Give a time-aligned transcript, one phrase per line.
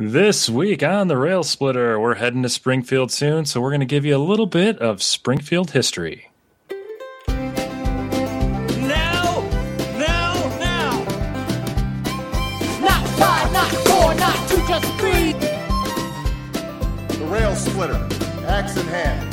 [0.00, 3.84] This week on the Rail Splitter, we're heading to Springfield soon, so we're going to
[3.84, 6.30] give you a little bit of Springfield history.
[7.26, 9.42] Now,
[9.98, 11.00] now, now.
[12.80, 15.32] Not five, not four, not two, just three.
[17.18, 17.98] The rail splitter,
[18.46, 19.28] axe in hand,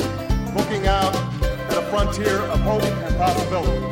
[0.56, 3.86] looking out at a frontier of hope and possibility.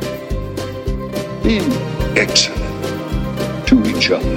[1.45, 1.71] being
[2.17, 4.27] excellent to each other.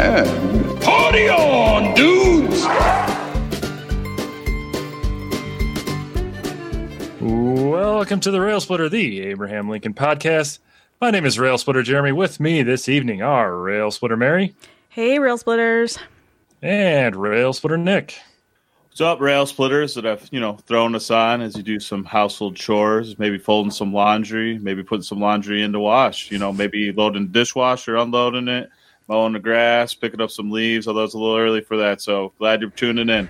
[0.00, 2.64] And party on, dudes!
[7.20, 10.58] Welcome to the Rail Splitter, the Abraham Lincoln podcast.
[11.00, 12.12] My name is Rail Splitter Jeremy.
[12.12, 14.54] With me this evening are Rail Splitter Mary
[14.90, 15.98] Hey, Rail Splitters.
[16.62, 18.18] and Rail Splitter Nick.
[18.88, 22.04] What's up, rail splitters that have, you know, thrown us on as you do some
[22.04, 26.92] household chores, maybe folding some laundry, maybe putting some laundry into wash, you know, maybe
[26.92, 28.70] loading the dishwasher, unloading it,
[29.08, 32.00] mowing the grass, picking up some leaves, although it's a little early for that.
[32.00, 33.28] So glad you're tuning in.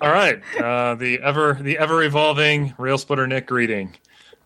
[0.00, 3.94] All right, uh, the ever the ever evolving Rail Splitter Nick greeting.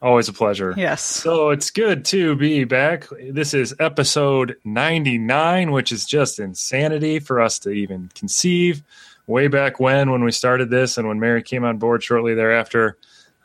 [0.01, 0.75] Always a pleasure.
[0.77, 1.03] Yes.
[1.03, 3.07] So it's good to be back.
[3.31, 8.85] This is episode 99, which is just insanity for us to even conceive.
[9.27, 12.97] Way back when, when we started this, and when Mary came on board shortly thereafter,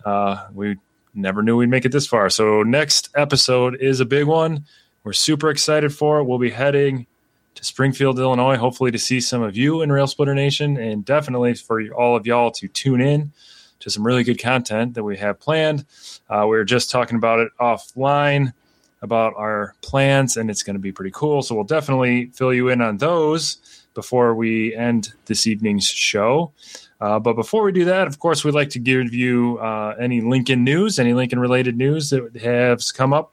[0.05, 0.77] uh, we
[1.15, 2.29] never knew we'd make it this far.
[2.29, 4.65] So next episode is a big one.
[5.03, 6.23] We're super excited for it.
[6.23, 7.07] We'll be heading
[7.55, 11.55] to Springfield, Illinois, hopefully to see some of you in Rail Splitter Nation, and definitely
[11.55, 13.31] for all of y'all to tune in
[13.79, 15.85] to some really good content that we have planned.
[16.29, 18.53] Uh, we were just talking about it offline
[19.01, 21.41] about our plans, and it's going to be pretty cool.
[21.41, 26.53] So we'll definitely fill you in on those before we end this evening's show.
[27.01, 30.21] Uh, but before we do that, of course, we'd like to give you uh, any
[30.21, 33.32] Lincoln news, any Lincoln related news that has come up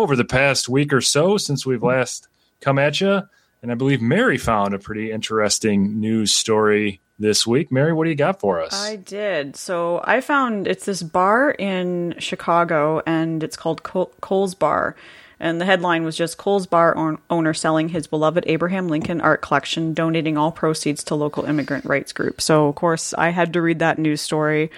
[0.00, 2.28] over the past week or so since we've last
[2.60, 3.22] come at you.
[3.62, 7.72] And I believe Mary found a pretty interesting news story this week.
[7.72, 8.72] Mary, what do you got for us?
[8.72, 9.56] I did.
[9.56, 14.94] So I found it's this bar in Chicago and it's called Col- Cole's Bar.
[15.40, 19.40] And the headline was just Cole's Bar own- owner selling his beloved Abraham Lincoln art
[19.40, 22.40] collection, donating all proceeds to local immigrant rights group.
[22.40, 24.70] So, of course, I had to read that news story.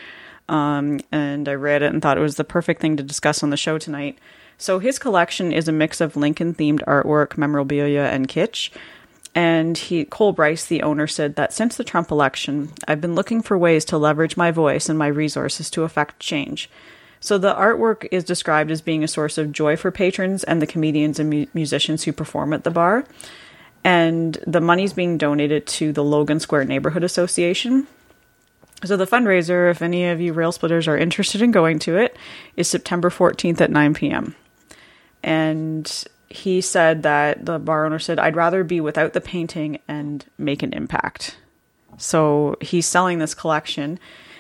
[0.48, 3.50] Um, and I read it and thought it was the perfect thing to discuss on
[3.50, 4.18] the show tonight.
[4.60, 8.68] So, his collection is a mix of Lincoln themed artwork, memorabilia, and kitsch.
[9.34, 13.40] And he, Cole Bryce, the owner, said that since the Trump election, I've been looking
[13.40, 16.68] for ways to leverage my voice and my resources to affect change.
[17.20, 20.66] So the artwork is described as being a source of joy for patrons and the
[20.66, 23.06] comedians and mu- musicians who perform at the bar.
[23.82, 27.86] And the money's being donated to the Logan Square Neighborhood Association.
[28.84, 32.14] So the fundraiser, if any of you rail splitters are interested in going to it,
[32.58, 34.34] is September 14th at 9 p.m.
[35.22, 40.24] And he said that the bar owner said, I'd rather be without the painting and
[40.38, 41.36] make an impact.
[41.98, 43.98] So he's selling this collection.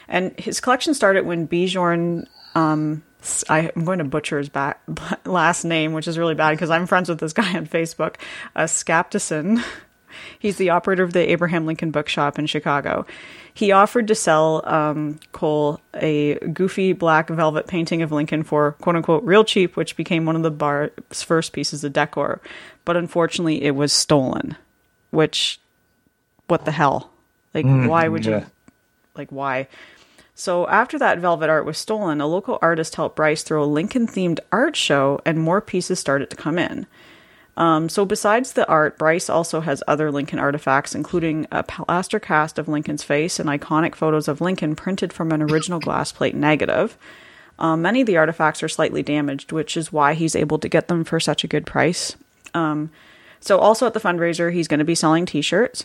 [0.08, 4.80] And his collection started when Bjorn, um, s- I, am going to butcher his back,
[5.24, 8.16] last name, which is really bad because I'm friends with this guy on Facebook,
[8.56, 9.62] uh, Skaptason.
[10.38, 13.06] He's the operator of the Abraham Lincoln Bookshop in Chicago.
[13.52, 18.96] He offered to sell um, Cole a goofy black velvet painting of Lincoln for quote
[18.96, 22.40] unquote real cheap, which became one of the bar's first pieces of decor.
[22.84, 24.56] But unfortunately, it was stolen.
[25.10, 25.58] Which,
[26.46, 27.10] what the hell?
[27.52, 28.46] Like, why would you?
[29.16, 29.66] Like, why?
[30.34, 34.06] So after that velvet art was stolen, a local artist helped Bryce throw a Lincoln
[34.06, 36.86] themed art show, and more pieces started to come in.
[37.56, 42.58] Um, so besides the art, Bryce also has other Lincoln artifacts, including a plaster cast
[42.58, 46.96] of Lincoln's face and iconic photos of Lincoln printed from an original glass plate negative.
[47.58, 50.88] Um, many of the artifacts are slightly damaged, which is why he's able to get
[50.88, 52.16] them for such a good price.
[52.54, 52.90] Um,
[53.40, 55.84] so also at the fundraiser, he's going to be selling T-shirts.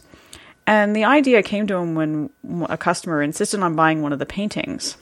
[0.68, 2.30] And the idea came to him when
[2.70, 4.98] a customer insisted on buying one of the paintings.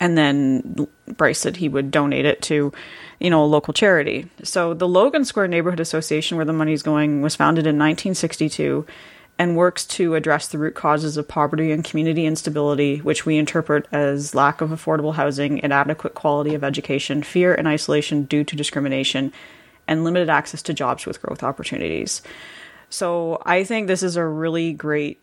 [0.00, 2.72] And then Bryce said he would donate it to,
[3.18, 4.30] you know, a local charity.
[4.44, 8.86] So the Logan Square Neighborhood Association, where the money's going, was founded in 1962
[9.40, 13.86] and works to address the root causes of poverty and community instability, which we interpret
[13.92, 19.32] as lack of affordable housing, inadequate quality of education, fear and isolation due to discrimination,
[19.86, 22.20] and limited access to jobs with growth opportunities.
[22.90, 25.22] So I think this is a really great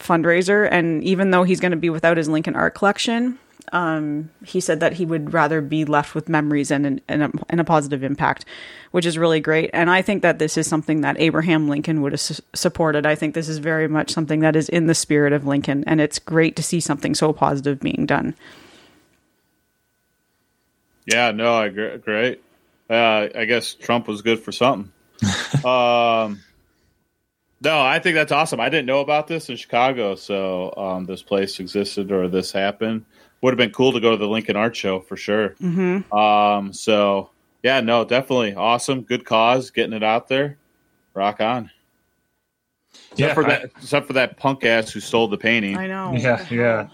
[0.00, 0.68] fundraiser.
[0.70, 3.38] And even though he's going to be without his Lincoln art collection,
[3.72, 7.30] um, he said that he would rather be left with memories and, an, and, a,
[7.48, 8.44] and a positive impact,
[8.90, 9.70] which is really great.
[9.72, 13.06] And I think that this is something that Abraham Lincoln would have su- supported.
[13.06, 15.84] I think this is very much something that is in the spirit of Lincoln.
[15.86, 18.34] And it's great to see something so positive being done.
[21.06, 21.96] Yeah, no, I agree.
[21.98, 22.42] Great.
[22.90, 24.92] Uh, I guess Trump was good for something.
[25.64, 26.40] um,
[27.60, 28.60] No, I think that's awesome.
[28.60, 33.04] I didn't know about this in Chicago, so um, this place existed or this happened.
[33.40, 35.50] Would have been cool to go to the Lincoln Art Show for sure.
[35.62, 36.12] Mm-hmm.
[36.12, 37.30] Um, so
[37.62, 39.02] yeah, no, definitely awesome.
[39.02, 40.58] Good cause, getting it out there.
[41.14, 41.70] Rock on.
[43.12, 45.76] Except Yeah, for I- that, except for that punk ass who stole the painting.
[45.76, 46.14] I know.
[46.16, 46.88] Yeah, yeah.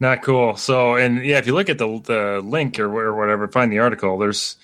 [0.00, 0.56] Not cool.
[0.56, 3.70] So, and yeah, if you look at the the link or, wh- or whatever, find
[3.70, 4.16] the article.
[4.18, 4.56] There's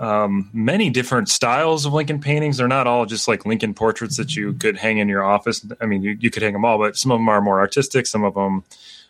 [0.00, 2.56] um, many different styles of Lincoln paintings.
[2.56, 5.64] They're not all just like Lincoln portraits that you could hang in your office.
[5.80, 8.06] I mean, you, you could hang them all, but some of them are more artistic.
[8.06, 8.64] Some of them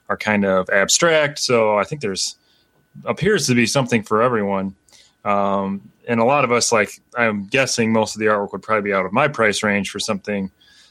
[0.09, 1.39] are kind of abstract.
[1.39, 2.37] So, I think there's
[3.05, 4.75] appears to be something for everyone.
[5.25, 8.91] Um, and a lot of us, like I'm guessing, most of the artwork would probably
[8.91, 10.51] be out of my price range for something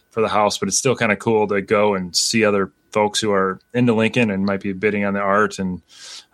[0.10, 3.20] for the house, but it's still kind of cool to go and see other folks
[3.20, 5.60] who are into Lincoln and might be bidding on the art.
[5.60, 5.82] And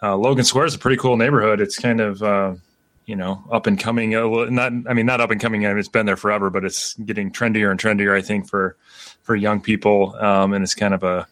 [0.01, 1.61] uh, Logan Square is a pretty cool neighborhood.
[1.61, 2.55] It's kind of uh,
[3.05, 4.11] you know up and coming.
[4.11, 5.63] Not I mean not up and coming.
[5.63, 8.15] It's been there forever, but it's getting trendier and trendier.
[8.15, 8.75] I think for
[9.23, 11.27] for young people, um, and it's kind of a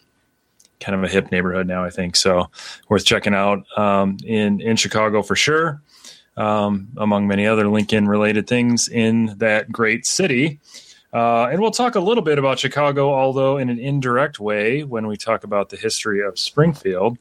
[0.79, 1.83] kind of a hip neighborhood now.
[1.83, 2.49] I think so
[2.89, 5.81] worth checking out um, in in Chicago for sure.
[6.35, 10.59] Um, among many other Lincoln related things in that great city.
[11.13, 15.07] Uh, and we'll talk a little bit about Chicago, although in an indirect way, when
[15.07, 17.17] we talk about the history of Springfield.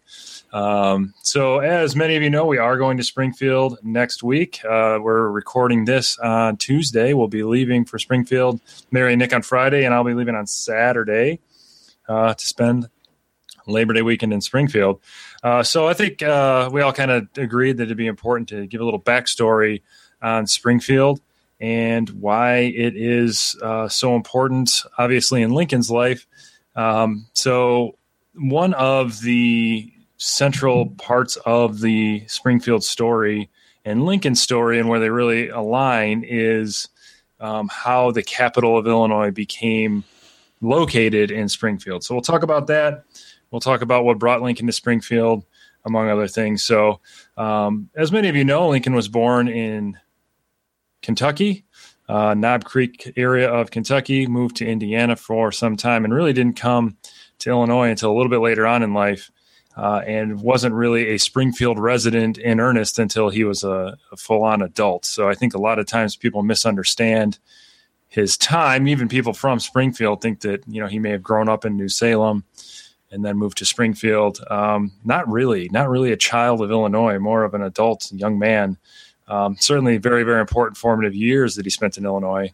[0.52, 4.60] Um, so, as many of you know, we are going to Springfield next week.
[4.64, 7.14] Uh, we're recording this on Tuesday.
[7.14, 8.60] We'll be leaving for Springfield,
[8.90, 11.40] Mary and Nick on Friday, and I'll be leaving on Saturday
[12.08, 12.88] uh, to spend
[13.66, 15.00] Labor Day weekend in Springfield.
[15.42, 18.66] Uh, so, I think uh, we all kind of agreed that it'd be important to
[18.66, 19.82] give a little backstory
[20.22, 21.20] on Springfield
[21.60, 26.26] and why it is uh, so important, obviously, in Lincoln's life.
[26.74, 27.96] Um, so,
[28.34, 33.50] one of the central parts of the Springfield story
[33.84, 36.88] and Lincoln's story, and where they really align, is
[37.40, 40.04] um, how the capital of Illinois became
[40.60, 42.04] located in Springfield.
[42.04, 43.04] So, we'll talk about that.
[43.50, 45.44] We'll talk about what brought Lincoln to Springfield,
[45.84, 46.64] among other things.
[46.64, 47.00] So,
[47.36, 49.96] um, as many of you know, Lincoln was born in
[51.00, 51.64] Kentucky,
[52.08, 56.56] uh, Knob Creek area of Kentucky, moved to Indiana for some time, and really didn't
[56.56, 56.96] come
[57.38, 59.30] to Illinois until a little bit later on in life,
[59.76, 64.62] uh, and wasn't really a Springfield resident in earnest until he was a, a full-on
[64.62, 65.04] adult.
[65.04, 67.38] So I think a lot of times people misunderstand
[68.08, 68.88] his time.
[68.88, 71.88] Even people from Springfield think that you know he may have grown up in New
[71.88, 72.44] Salem
[73.10, 74.40] and then moved to Springfield.
[74.50, 78.78] Um, not really, not really a child of Illinois, more of an adult young man.
[79.28, 82.52] Um, certainly, very, very important formative years that he spent in Illinois,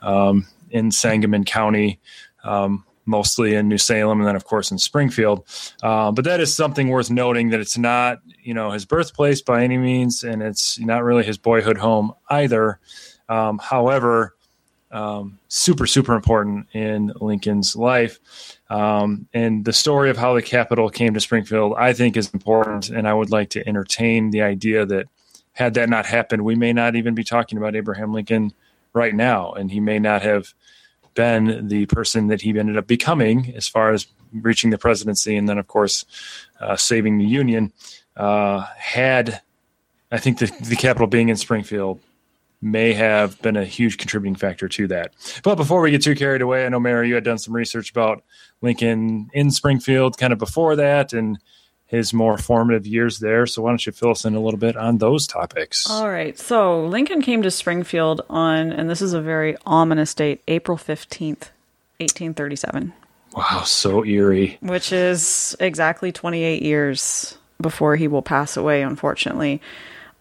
[0.00, 2.00] um, in Sangamon County,
[2.44, 5.46] um, mostly in New Salem, and then, of course, in Springfield.
[5.82, 9.62] Uh, but that is something worth noting that it's not, you know, his birthplace by
[9.62, 12.80] any means, and it's not really his boyhood home either.
[13.28, 14.33] Um, however,
[14.94, 18.18] um, super, super important in Lincoln's life.
[18.70, 22.88] Um, and the story of how the capital came to Springfield, I think, is important.
[22.88, 25.06] And I would like to entertain the idea that
[25.52, 28.52] had that not happened, we may not even be talking about Abraham Lincoln
[28.92, 29.52] right now.
[29.52, 30.54] And he may not have
[31.14, 35.48] been the person that he ended up becoming as far as reaching the presidency and
[35.48, 36.04] then, of course,
[36.60, 37.72] uh, saving the Union.
[38.16, 39.42] Uh, had
[40.12, 42.00] I think the, the capital being in Springfield
[42.64, 45.12] may have been a huge contributing factor to that.
[45.42, 47.90] But before we get too carried away, I know Mary, you had done some research
[47.90, 48.24] about
[48.62, 51.38] Lincoln in Springfield kind of before that and
[51.86, 53.46] his more formative years there.
[53.46, 55.88] So why don't you fill us in a little bit on those topics?
[55.88, 56.36] All right.
[56.38, 61.50] So Lincoln came to Springfield on, and this is a very ominous date, April 15th,
[62.00, 62.92] 1837,
[63.36, 64.58] wow, so eerie.
[64.60, 69.60] which is exactly 28 years before he will pass away, unfortunately.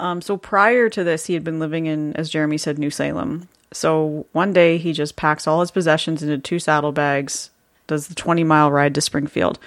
[0.03, 3.47] Um, so prior to this, he had been living in, as Jeremy said, New Salem.
[3.71, 7.51] So one day he just packs all his possessions into two saddlebags,
[7.87, 9.59] does the 20 mile ride to Springfield.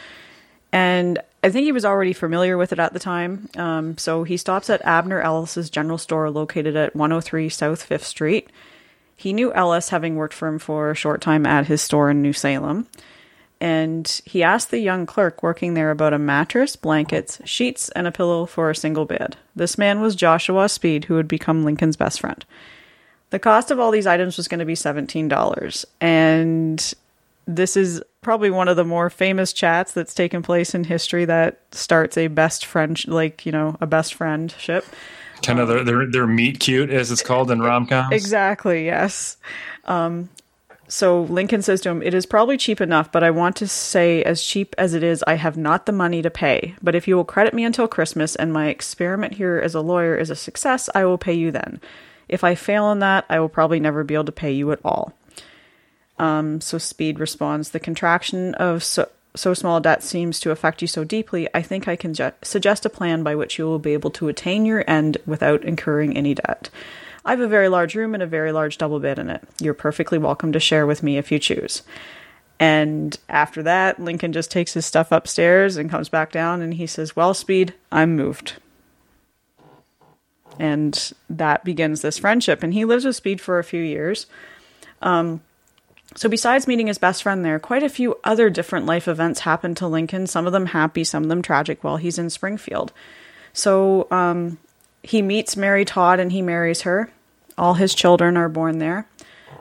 [0.72, 3.48] And I think he was already familiar with it at the time.
[3.56, 8.50] Um, so he stops at Abner Ellis's general store located at 103 South Fifth Street.
[9.16, 12.20] He knew Ellis, having worked for him for a short time at his store in
[12.20, 12.86] New Salem.
[13.60, 18.12] And he asked the young clerk working there about a mattress, blankets, sheets, and a
[18.12, 19.36] pillow for a single bed.
[19.54, 22.44] This man was Joshua Speed, who would become Lincoln's best friend.
[23.30, 25.84] The cost of all these items was going to be $17.
[26.00, 26.94] And
[27.46, 31.60] this is probably one of the more famous chats that's taken place in history that
[31.72, 34.84] starts a best friend, like, you know, a best friendship.
[35.42, 38.12] Kind of their, their, their meet cute, as it's called in rom coms.
[38.12, 39.36] Exactly, yes.
[39.84, 40.28] Um,
[40.88, 44.22] so Lincoln says to him, It is probably cheap enough, but I want to say,
[44.22, 46.74] as cheap as it is, I have not the money to pay.
[46.82, 50.16] But if you will credit me until Christmas and my experiment here as a lawyer
[50.16, 51.80] is a success, I will pay you then.
[52.28, 54.80] If I fail in that, I will probably never be able to pay you at
[54.84, 55.12] all.
[56.18, 60.80] Um, so Speed responds, The contraction of so, so small a debt seems to affect
[60.82, 61.48] you so deeply.
[61.54, 64.28] I think I can ju- suggest a plan by which you will be able to
[64.28, 66.70] attain your end without incurring any debt.
[67.26, 69.42] I have a very large room and a very large double bed in it.
[69.60, 71.82] You're perfectly welcome to share with me if you choose.
[72.60, 76.86] And after that, Lincoln just takes his stuff upstairs and comes back down and he
[76.86, 78.54] says, Well, Speed, I'm moved.
[80.58, 82.62] And that begins this friendship.
[82.62, 84.26] And he lives with Speed for a few years.
[85.02, 85.42] Um,
[86.14, 89.74] so, besides meeting his best friend there, quite a few other different life events happen
[89.74, 92.92] to Lincoln, some of them happy, some of them tragic, while he's in Springfield.
[93.52, 94.58] So, um,
[95.02, 97.10] he meets Mary Todd and he marries her.
[97.58, 99.08] All his children are born there.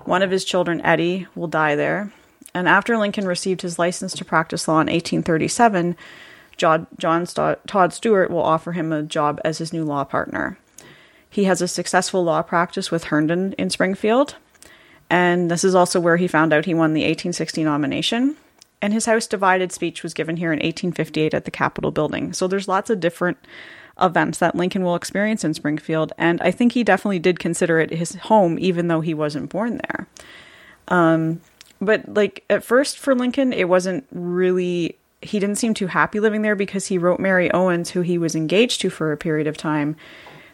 [0.03, 2.11] One of his children, Eddie, will die there.
[2.53, 5.95] And after Lincoln received his license to practice law in 1837,
[6.57, 10.57] John, Todd Stuart will offer him a job as his new law partner.
[11.29, 14.35] He has a successful law practice with Herndon in Springfield,
[15.09, 18.37] and this is also where he found out he won the 1860 nomination.
[18.81, 22.33] And his House Divided speech was given here in 1858 at the Capitol building.
[22.33, 23.37] So there's lots of different
[24.01, 27.91] events that Lincoln will experience in Springfield, and I think he definitely did consider it
[27.91, 30.07] his home, even though he wasn't born there.
[30.87, 31.41] Um,
[31.81, 34.97] but like at first for Lincoln, it wasn't really.
[35.21, 38.35] He didn't seem too happy living there because he wrote Mary Owens, who he was
[38.35, 39.95] engaged to for a period of time.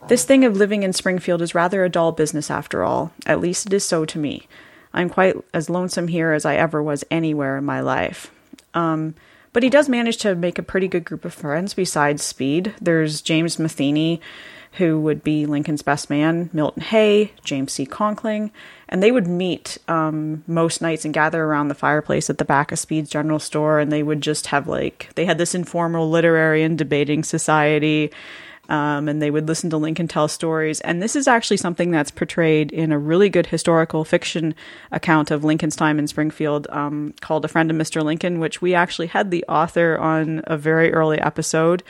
[0.08, 3.12] This thing of living in Springfield is rather a dull business after all.
[3.26, 4.48] At least it is so to me.
[4.94, 8.32] I'm quite as lonesome here as I ever was anywhere in my life.
[8.74, 9.16] Um,
[9.54, 12.74] but he does manage to make a pretty good group of friends besides Speed.
[12.82, 14.22] There's James Matheny,
[14.74, 17.86] who would be Lincoln's best man, Milton Hay, James C.
[17.86, 18.52] Conkling,
[18.88, 22.72] and they would meet um, most nights and gather around the fireplace at the back
[22.72, 26.64] of Speed's general store, and they would just have like they had this informal literary
[26.64, 28.12] and debating society.
[28.72, 30.80] Um, and they would listen to Lincoln tell stories.
[30.80, 34.56] And this is actually something that's portrayed in a really good historical fiction
[34.92, 38.02] account of Lincoln's time in Springfield um, called A Friend of Mr.
[38.02, 41.84] Lincoln, which we actually had the author on a very early episode.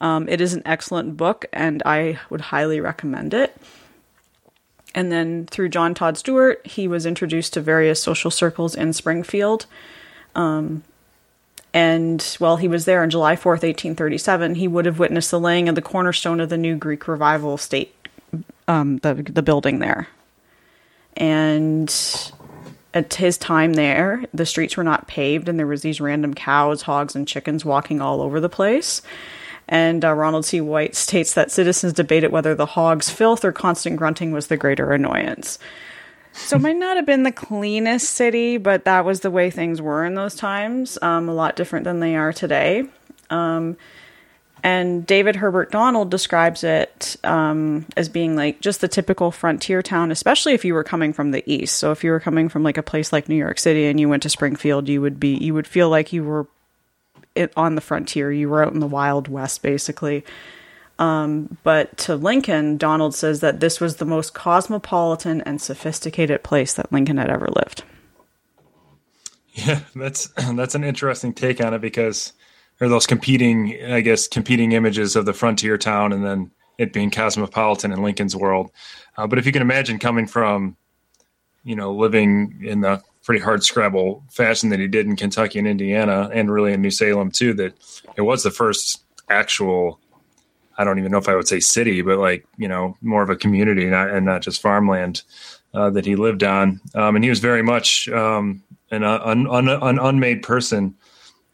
[0.00, 3.56] Um, it is an excellent book, and I would highly recommend it.
[4.92, 9.66] And then through John Todd Stuart, he was introduced to various social circles in Springfield.
[10.34, 10.82] Um,
[11.74, 15.68] and while he was there on July 4th, 1837, he would have witnessed the laying
[15.68, 17.92] of the cornerstone of the new Greek revival state,
[18.68, 20.06] um, the, the building there.
[21.16, 21.92] And
[22.94, 26.82] at his time there, the streets were not paved, and there was these random cows,
[26.82, 29.02] hogs, and chickens walking all over the place.
[29.66, 30.60] And uh, Ronald C.
[30.60, 34.92] White states that citizens debated whether the hog's filth or constant grunting was the greater
[34.92, 35.58] annoyance.
[36.34, 39.80] So it might not have been the cleanest city, but that was the way things
[39.80, 40.98] were in those times.
[41.00, 42.84] Um, a lot different than they are today.
[43.30, 43.76] Um,
[44.62, 50.10] and David Herbert Donald describes it um, as being like just the typical frontier town,
[50.10, 51.76] especially if you were coming from the east.
[51.76, 54.08] So if you were coming from like a place like New York City and you
[54.08, 56.46] went to Springfield, you would be you would feel like you were
[57.56, 58.32] on the frontier.
[58.32, 60.24] You were out in the wild west, basically.
[60.98, 66.74] Um, but to Lincoln, Donald says that this was the most cosmopolitan and sophisticated place
[66.74, 67.82] that Lincoln had ever lived.
[69.54, 72.32] Yeah, that's that's an interesting take on it because
[72.78, 76.92] there are those competing, I guess, competing images of the frontier town and then it
[76.92, 78.70] being cosmopolitan in Lincoln's world.
[79.16, 80.76] Uh, but if you can imagine coming from,
[81.62, 85.68] you know, living in the pretty hard scrabble fashion that he did in Kentucky and
[85.68, 87.74] Indiana and really in New Salem too, that
[88.16, 90.00] it was the first actual
[90.76, 93.30] I don't even know if I would say city, but like you know more of
[93.30, 95.22] a community not, and not just farmland
[95.74, 96.80] uh, that he lived on.
[96.94, 100.94] Um, and he was very much um, un, an, unmade person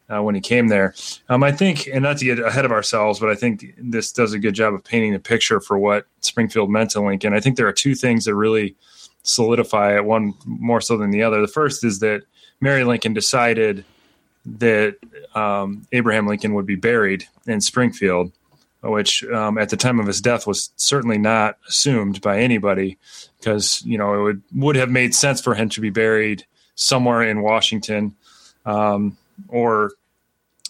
[0.08, 0.94] uh, when he came there.
[1.28, 4.32] Um, I think, and not to get ahead of ourselves, but I think this does
[4.32, 7.32] a good job of painting the picture for what Springfield meant to Lincoln.
[7.32, 8.76] I think there are two things that really
[9.22, 11.40] solidify it, one more so than the other.
[11.40, 12.22] The first is that
[12.60, 13.84] Mary Lincoln decided
[14.44, 14.96] that
[15.34, 18.32] um, Abraham Lincoln would be buried in Springfield
[18.82, 22.98] which um, at the time of his death was certainly not assumed by anybody,
[23.38, 27.22] because you know it would would have made sense for him to be buried somewhere
[27.22, 28.14] in Washington,
[28.64, 29.16] um,
[29.48, 29.92] or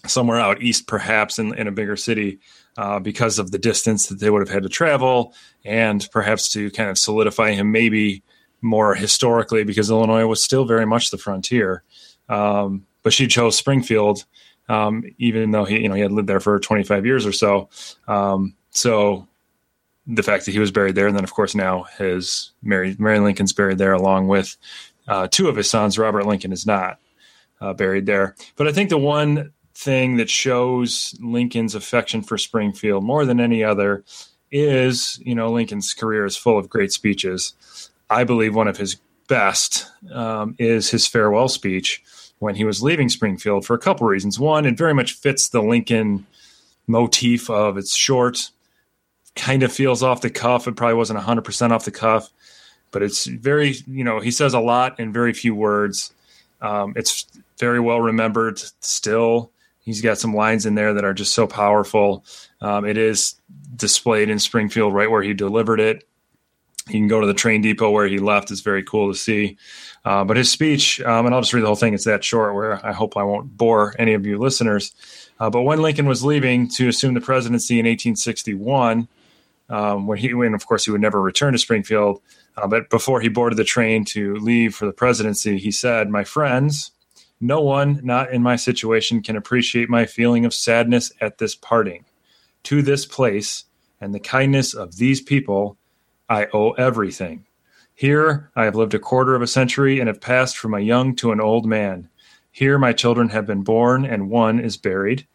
[0.07, 2.39] somewhere out east, perhaps in, in a bigger city,
[2.77, 6.69] uh, because of the distance that they would have had to travel, and perhaps to
[6.71, 8.23] kind of solidify him maybe
[8.61, 11.83] more historically, because Illinois was still very much the frontier.
[12.29, 14.25] Um, but she chose Springfield
[14.71, 17.69] um, even though he you know he had lived there for 25 years or so.
[18.07, 19.27] Um, so
[20.07, 23.19] the fact that he was buried there, and then of course now his Mary Mary
[23.19, 24.55] Lincoln's buried there along with
[25.07, 25.97] uh, two of his sons.
[25.99, 26.99] Robert Lincoln is not
[27.59, 33.03] uh, buried there, but I think the one thing that shows Lincoln's affection for Springfield
[33.03, 34.05] more than any other
[34.51, 37.89] is you know Lincoln's career is full of great speeches.
[38.09, 38.97] I believe one of his
[39.27, 42.03] best um, is his farewell speech
[42.41, 44.39] when he was leaving Springfield for a couple reasons.
[44.39, 46.25] One, it very much fits the Lincoln
[46.87, 48.49] motif of it's short,
[49.35, 50.67] kind of feels off the cuff.
[50.67, 52.31] It probably wasn't 100% off the cuff,
[52.89, 56.15] but it's very, you know, he says a lot in very few words.
[56.61, 57.27] Um, it's
[57.59, 59.51] very well remembered still.
[59.83, 62.25] He's got some lines in there that are just so powerful.
[62.59, 63.35] Um, it is
[63.75, 66.07] displayed in Springfield right where he delivered it.
[66.87, 68.49] You can go to the train depot where he left.
[68.49, 69.57] It's very cool to see.
[70.03, 71.93] Uh, but his speech, um, and I'll just read the whole thing.
[71.93, 74.93] It's that short where I hope I won't bore any of you listeners.
[75.39, 79.07] Uh, but when Lincoln was leaving to assume the presidency in 1861,
[79.69, 82.21] um, when he, when of course he would never return to Springfield,
[82.57, 86.23] uh, but before he boarded the train to leave for the presidency, he said, "My
[86.23, 86.91] friends,
[87.39, 92.05] no one not in my situation can appreciate my feeling of sadness at this parting.
[92.63, 93.65] To this place
[93.99, 95.77] and the kindness of these people,
[96.27, 97.45] I owe everything."
[98.01, 101.15] Here I have lived a quarter of a century and have passed from a young
[101.17, 102.09] to an old man.
[102.51, 105.27] Here my children have been born, and one is buried.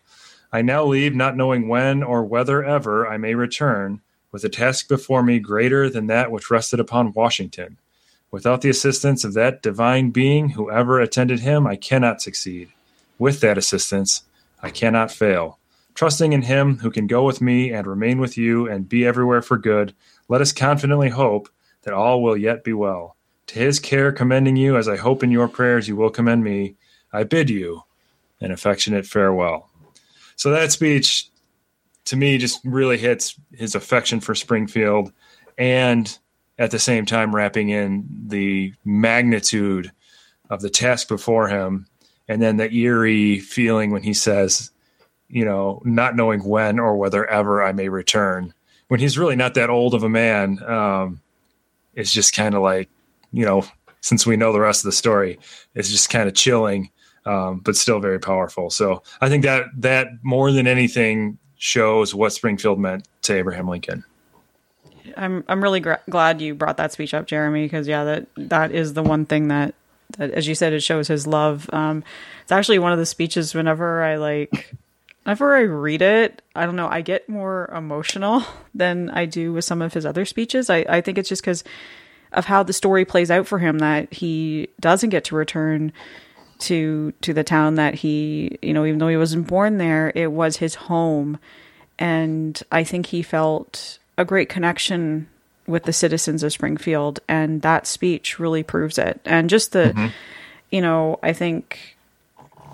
[0.52, 4.00] I now leave, not knowing when or whether ever I may return,
[4.32, 7.78] with a task before me greater than that which rested upon Washington.
[8.32, 12.70] Without the assistance of that divine being, whoever attended him, I cannot succeed.
[13.16, 14.24] With that assistance,
[14.60, 15.60] I cannot fail.
[15.94, 19.40] Trusting in him who can go with me and remain with you and be everywhere
[19.40, 19.94] for good,
[20.28, 21.48] let us confidently hope
[21.86, 23.16] that all will yet be well.
[23.46, 26.74] To his care commending you, as I hope in your prayers you will commend me,
[27.12, 27.82] I bid you
[28.40, 29.70] an affectionate farewell.
[30.34, 31.30] So that speech
[32.06, 35.12] to me just really hits his affection for Springfield
[35.56, 36.18] and
[36.58, 39.92] at the same time wrapping in the magnitude
[40.50, 41.86] of the task before him
[42.26, 44.72] and then the eerie feeling when he says,
[45.28, 48.52] you know, not knowing when or whether ever I may return.
[48.88, 51.20] When he's really not that old of a man, um,
[51.96, 52.88] it's just kind of like,
[53.32, 53.64] you know,
[54.00, 55.38] since we know the rest of the story,
[55.74, 56.90] it's just kind of chilling,
[57.24, 58.70] um, but still very powerful.
[58.70, 64.04] So I think that that more than anything shows what Springfield meant to Abraham Lincoln.
[65.16, 68.94] I'm I'm really glad you brought that speech up, Jeremy, because yeah, that that is
[68.94, 69.74] the one thing that,
[70.18, 71.68] that as you said, it shows his love.
[71.72, 72.04] Um,
[72.42, 73.54] it's actually one of the speeches.
[73.54, 74.74] Whenever I like,
[75.26, 79.64] whenever I read it, I don't know, I get more emotional than I do with
[79.64, 80.70] some of his other speeches.
[80.70, 81.64] I I think it's just because
[82.32, 85.92] of how the story plays out for him that he doesn't get to return
[86.60, 90.32] to to the town that he you know even though he wasn't born there it
[90.32, 91.38] was his home
[91.98, 95.28] and i think he felt a great connection
[95.66, 100.06] with the citizens of springfield and that speech really proves it and just the mm-hmm.
[100.70, 101.98] you know i think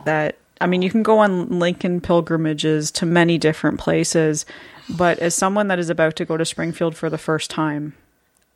[0.05, 4.47] that i mean you can go on lincoln pilgrimages to many different places
[4.89, 7.95] but as someone that is about to go to springfield for the first time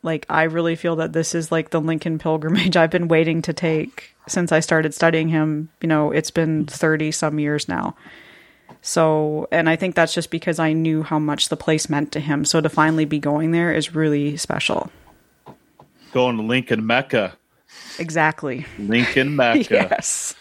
[0.03, 3.53] like I really feel that this is like the Lincoln pilgrimage I've been waiting to
[3.53, 5.69] take since I started studying him.
[5.81, 7.95] You know, it's been 30 some years now.
[8.81, 12.19] So, and I think that's just because I knew how much the place meant to
[12.19, 12.45] him.
[12.45, 14.91] So to finally be going there is really special.
[16.13, 17.35] Going to Lincoln Mecca.
[17.99, 18.65] Exactly.
[18.77, 19.67] Lincoln Mecca.
[19.91, 20.35] yes.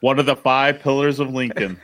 [0.00, 1.80] One of the five pillars of Lincoln.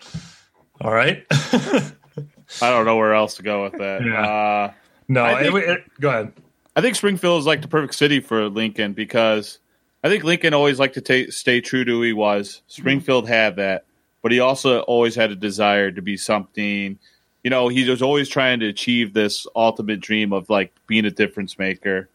[0.80, 1.24] All right.
[1.30, 4.04] I don't know where else to go with that.
[4.04, 4.26] Yeah.
[4.26, 4.72] Uh,
[5.08, 6.32] no, think, it, it, go ahead.
[6.74, 9.58] I think Springfield is like the perfect city for Lincoln because
[10.04, 12.62] I think Lincoln always liked to ta- stay true to who he was.
[12.66, 13.84] Springfield had that,
[14.22, 16.98] but he also always had a desire to be something.
[17.42, 21.10] You know, he was always trying to achieve this ultimate dream of like being a
[21.10, 22.08] difference maker.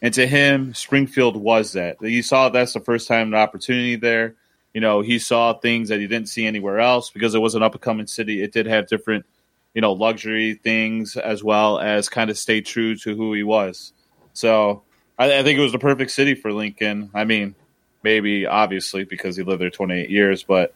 [0.00, 2.00] And to him, Springfield was that.
[2.00, 4.34] You saw that's the first time an opportunity there.
[4.76, 7.62] You know, he saw things that he didn't see anywhere else because it was an
[7.62, 8.42] up and coming city.
[8.42, 9.24] It did have different
[9.72, 13.94] you know luxury things as well as kind of stay true to who he was.
[14.34, 14.82] So
[15.18, 17.08] I, I think it was the perfect city for Lincoln.
[17.14, 17.54] I mean,
[18.02, 20.74] maybe obviously because he lived there 28 years, but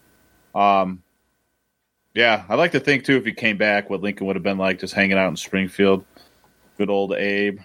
[0.55, 1.03] um,
[2.15, 4.57] yeah, I like to think too if he came back, what Lincoln would have been
[4.57, 6.07] like just hanging out in Springfield.
[6.79, 7.61] Good old Abe.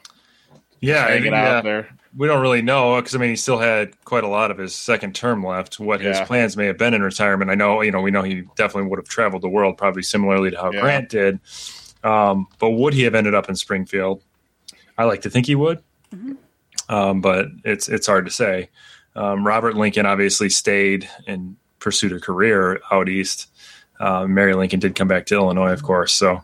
[0.81, 1.61] Yeah, hanging I mean, out yeah.
[1.61, 1.89] there.
[2.17, 4.73] We don't really know because I mean he still had quite a lot of his
[4.73, 5.79] second term left.
[5.79, 8.43] What his plans may have been in retirement, I know you know we know he
[8.55, 10.81] definitely would have traveled the world, probably similarly to how Yeah.
[10.81, 11.39] Grant did.
[12.03, 14.23] Um, but would he have ended up in Springfield?
[14.97, 15.83] I like to think he would,
[16.87, 18.69] um, but it's it's hard to say.
[19.15, 23.49] Um, Robert Lincoln obviously stayed and pursued a career out east.
[23.99, 26.13] Um, Mary Lincoln did come back to Illinois, of course.
[26.13, 26.41] So,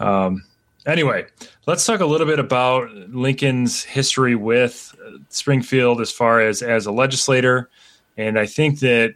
[0.00, 0.44] um,
[0.86, 1.26] anyway,
[1.66, 4.94] let's talk a little bit about Lincoln's history with
[5.28, 7.68] Springfield as far as as a legislator.
[8.16, 9.14] And I think that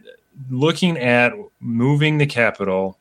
[0.51, 2.99] looking at moving the capital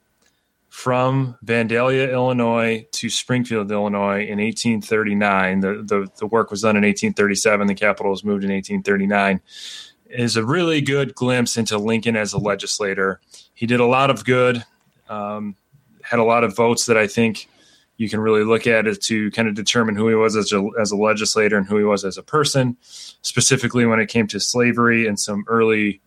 [0.79, 5.60] from Vandalia, Illinois to Springfield, Illinois in 1839.
[5.60, 7.67] The, the, the work was done in 1837.
[7.67, 9.41] The capital was moved in 1839.
[10.10, 13.19] Is a really good glimpse into Lincoln as a legislator.
[13.53, 14.63] He did a lot of good,
[15.10, 15.55] um,
[16.01, 17.49] had a lot of votes that I think
[17.99, 20.69] you can really look at it to kind of determine who he was as a,
[20.79, 24.39] as a legislator and who he was as a person, specifically when it came to
[24.39, 25.99] slavery and some early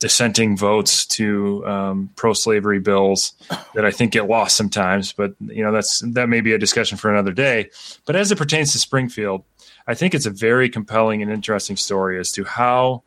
[0.00, 3.32] dissenting votes to um, pro-slavery bills
[3.74, 5.14] that I think get lost sometimes.
[5.14, 7.70] But you know, that's that may be a discussion for another day.
[8.04, 9.44] But as it pertains to Springfield,
[9.86, 13.02] I think it's a very compelling and interesting story as to how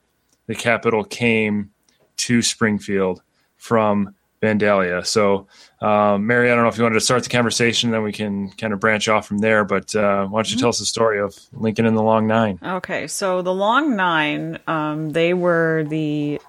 [0.47, 1.69] the capital came
[2.17, 3.21] to Springfield
[3.58, 5.06] from Vandalia.
[5.06, 5.47] So,
[5.79, 8.49] um, Mary, I don't know if you wanted to start the conversation, then we can
[8.51, 9.63] kind of branch off from there.
[9.63, 12.59] But uh, why don't you tell us the story of Lincoln and the Long Nine?
[12.63, 16.41] Okay, so the Long Nine, um, they were the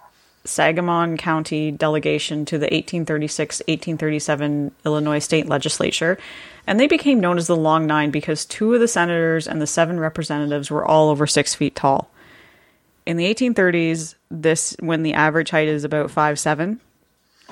[0.44, 6.18] Sangamon County delegation to the 1836 1837 Illinois state legislature.
[6.66, 9.66] And they became known as the Long Nine because two of the senators and the
[9.66, 12.10] seven representatives were all over six feet tall.
[13.04, 16.80] In the 1830s, this when the average height is about five seven,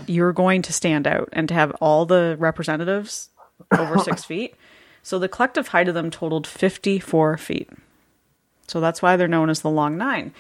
[0.07, 3.31] you're going to stand out and to have all the representatives
[3.77, 4.55] over six feet.
[5.03, 7.71] So the collective height of them totaled 54 feet.
[8.67, 10.35] So that's why they're known as the Long Nine.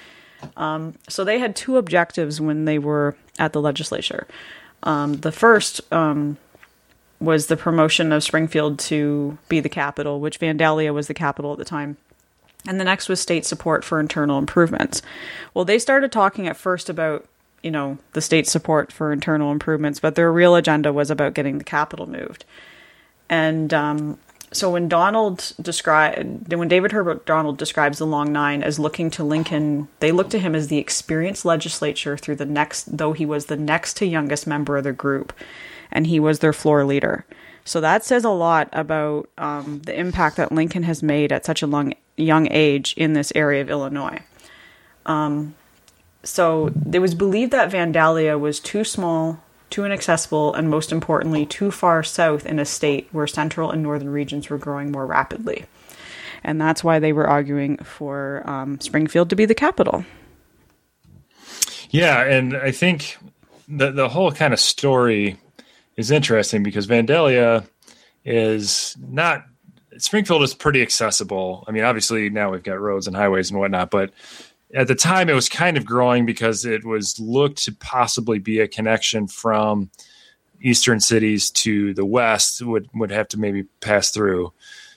[0.56, 4.26] Um, so they had two objectives when they were at the legislature.
[4.82, 6.36] Um, the first um,
[7.20, 11.58] was the promotion of Springfield to be the capital, which Vandalia was the capital at
[11.58, 11.96] the time.
[12.68, 15.00] And the next was state support for internal improvements.
[15.54, 17.26] Well, they started talking at first about,
[17.66, 21.58] you know, the state support for internal improvements, but their real agenda was about getting
[21.58, 22.44] the capital moved.
[23.28, 24.20] And um,
[24.52, 29.24] so when Donald described, when David Herbert Donald describes the Long Nine as looking to
[29.24, 33.46] Lincoln, they looked to him as the experienced legislature through the next, though he was
[33.46, 35.32] the next to youngest member of the group,
[35.90, 37.26] and he was their floor leader.
[37.64, 41.62] So that says a lot about um, the impact that Lincoln has made at such
[41.62, 44.20] a long, young age in this area of Illinois.
[45.04, 45.56] Um,
[46.26, 51.70] so it was believed that Vandalia was too small too inaccessible, and most importantly, too
[51.70, 55.64] far south in a state where central and northern regions were growing more rapidly.
[56.44, 60.04] And that's why they were arguing for um, Springfield to be the capital.
[61.90, 63.16] Yeah, and I think
[63.68, 65.38] the the whole kind of story
[65.96, 67.66] is interesting because Vandalia
[68.24, 69.44] is not
[69.98, 71.64] Springfield is pretty accessible.
[71.66, 74.12] I mean, obviously now we've got roads and highways and whatnot, but
[74.74, 78.60] at the time it was kind of growing because it was looked to possibly be
[78.60, 79.90] a connection from
[80.60, 84.52] eastern cities to the west would would have to maybe pass through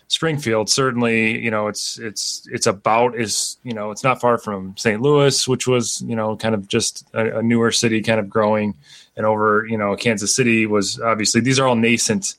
[0.08, 4.76] Springfield certainly you know it's it's it's about is you know it's not far from
[4.78, 5.02] St.
[5.02, 8.76] Louis which was you know kind of just a, a newer city kind of growing
[9.18, 12.36] and over you know Kansas City was obviously these are all nascent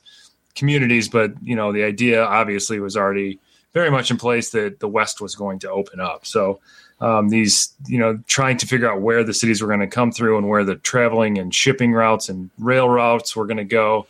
[0.57, 3.39] communities but you know the idea obviously was already
[3.73, 6.59] very much in place that the west was going to open up so
[7.01, 10.13] um, these, you know, trying to figure out where the cities were going to come
[10.13, 14.07] through and where the traveling and shipping routes and rail routes were going to go.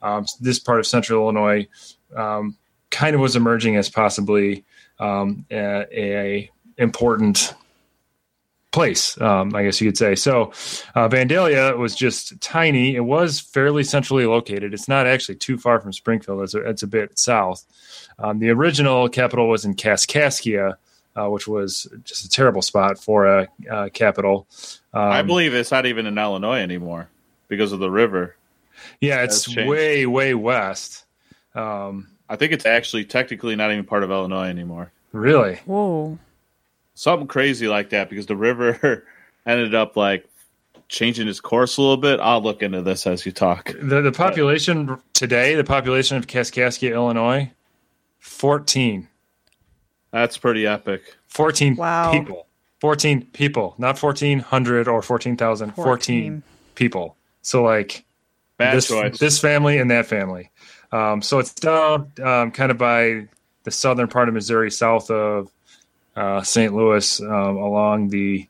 [0.00, 1.68] Um, this part of central Illinois
[2.16, 2.56] um,
[2.90, 4.64] kind of was emerging as possibly
[4.98, 7.54] um, a, a, important
[8.72, 10.14] place, um, I guess you could say.
[10.14, 10.52] So
[10.94, 12.96] uh, Vandalia was just tiny.
[12.96, 14.72] It was fairly centrally located.
[14.72, 16.42] It's not actually too far from Springfield.
[16.42, 17.64] It's a, it's a bit south.
[18.18, 20.76] Um, the original capital was in Kaskaskia,
[21.16, 24.46] uh, which was just a terrible spot for a, a capital.
[24.92, 27.08] Um, I believe it's not even in Illinois anymore
[27.48, 28.36] because of the river.
[29.00, 31.04] Yeah, it's way way west.
[31.54, 34.90] Um, I think it's actually technically not even part of Illinois anymore.
[35.12, 35.56] Really?
[35.66, 36.18] Whoa.
[36.94, 39.04] Something crazy like that because the river
[39.46, 40.26] ended up like
[40.88, 42.20] changing its course a little bit.
[42.20, 43.72] I'll look into this as you talk.
[43.78, 47.50] The the population but, today, the population of Kaskaskia, Illinois,
[48.18, 49.08] fourteen.
[50.12, 51.16] That's pretty epic.
[51.28, 52.12] 14 wow.
[52.12, 52.46] people.
[52.80, 55.84] 14 people, not 1400 or 14,000, 14.
[55.84, 56.42] 14
[56.74, 57.16] people.
[57.42, 58.04] So like
[58.56, 59.18] Bad this, choice.
[59.18, 60.50] this family and that family.
[60.90, 63.28] Um, so it's down um, kind of by
[63.62, 65.50] the southern part of Missouri, south of
[66.16, 66.74] uh, St.
[66.74, 68.48] Louis, um, along the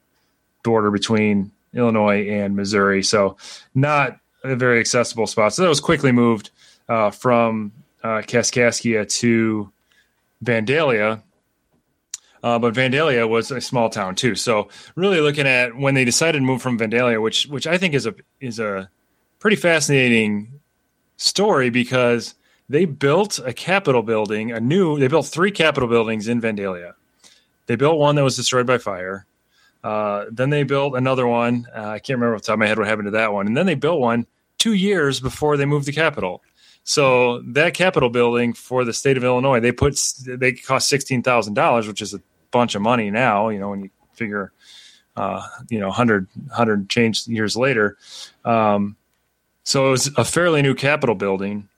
[0.64, 3.02] border between Illinois and Missouri.
[3.02, 3.36] So
[3.74, 5.54] not a very accessible spot.
[5.54, 6.50] So that was quickly moved
[6.88, 7.72] uh, from
[8.02, 9.70] uh, Kaskaskia to
[10.44, 11.22] Vandalia,
[12.42, 14.34] uh, but Vandalia was a small town too.
[14.34, 17.94] So really looking at when they decided to move from Vandalia, which which I think
[17.94, 18.90] is a is a
[19.38, 20.60] pretty fascinating
[21.16, 22.34] story because
[22.68, 24.98] they built a Capitol building, a new.
[24.98, 26.94] They built three Capitol buildings in Vandalia.
[27.66, 29.26] They built one that was destroyed by fire.
[29.84, 31.66] Uh, then they built another one.
[31.74, 33.46] Uh, I can't remember off the top of my head what happened to that one.
[33.46, 34.26] And then they built one
[34.58, 36.42] two years before they moved the capital.
[36.84, 41.54] So that Capitol building for the state of Illinois, they put they cost sixteen thousand
[41.54, 42.20] dollars, which is a
[42.52, 43.48] bunch of money now.
[43.48, 44.52] You know, when you figure,
[45.16, 47.96] uh, you know, 100, 100 change years later.
[48.44, 48.96] Um,
[49.64, 51.68] so it was a fairly new Capitol building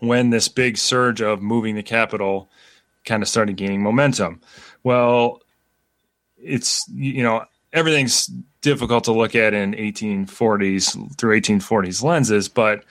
[0.00, 2.50] when this big surge of moving the capital
[3.04, 4.40] kind of started gaining momentum.
[4.82, 5.40] Well,
[6.42, 12.84] it's you know everything's difficult to look at in 1840s through 1840s lenses, but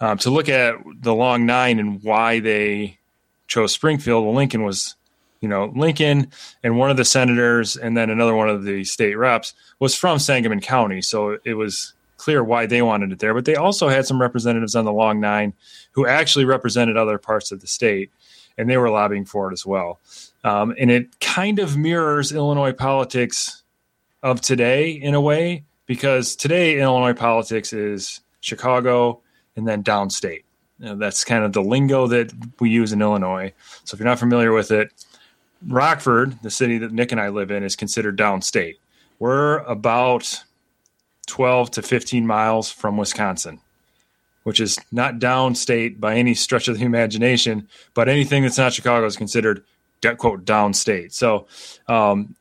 [0.00, 2.98] um, to look at the long nine and why they
[3.46, 4.94] chose Springfield, well, Lincoln was,
[5.40, 6.30] you know, Lincoln
[6.62, 10.18] and one of the senators and then another one of the state reps was from
[10.18, 13.34] Sangamon County, so it was clear why they wanted it there.
[13.34, 15.54] But they also had some representatives on the long nine
[15.92, 18.10] who actually represented other parts of the state,
[18.56, 20.00] and they were lobbying for it as well.
[20.44, 23.62] Um, and it kind of mirrors Illinois politics
[24.22, 29.20] of today in a way because today Illinois politics is Chicago
[29.56, 30.44] and then downstate.
[30.78, 33.52] You know, that's kind of the lingo that we use in Illinois.
[33.84, 34.92] So if you're not familiar with it,
[35.66, 38.76] Rockford, the city that Nick and I live in, is considered downstate.
[39.18, 40.44] We're about
[41.26, 43.60] 12 to 15 miles from Wisconsin,
[44.44, 49.06] which is not downstate by any stretch of the imagination, but anything that's not Chicago
[49.06, 49.64] is considered
[50.16, 51.12] quote downstate.
[51.12, 51.46] So
[51.88, 52.36] um,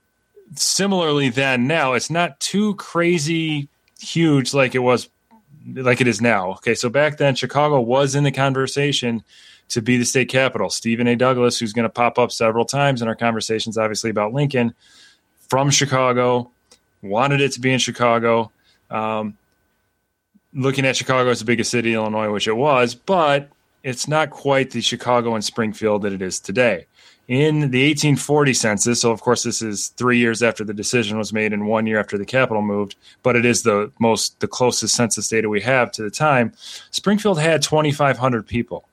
[0.56, 3.68] similarly then now it's not too crazy
[4.00, 5.10] huge like it was
[5.74, 6.52] like it is now.
[6.52, 9.24] Okay so back then chicago was in the conversation
[9.70, 10.70] to be the state capital.
[10.70, 11.16] Stephen a.
[11.16, 14.74] Douglas who's going to pop up several times in our conversations obviously about lincoln
[15.50, 16.50] from chicago
[17.02, 18.52] wanted it to be in chicago.
[18.90, 19.38] Um,
[20.54, 23.50] looking at chicago as the biggest city in illinois which it was but
[23.84, 26.86] it's not quite the chicago and springfield that it is today
[27.28, 29.02] in the 1840 census.
[29.02, 32.00] So, of course, this is three years after the decision was made and one year
[32.00, 35.92] after the capital moved, but it is the most, the closest census data we have
[35.94, 36.54] to the time.
[36.92, 38.88] Springfield had 2,500 people.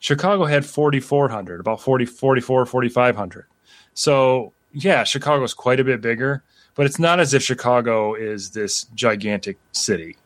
[0.00, 3.46] Chicago had 4,400, about 40, 44, 4,500.
[3.94, 6.42] So, yeah, Chicago is quite a bit bigger,
[6.74, 10.16] but it's not as if Chicago is this gigantic city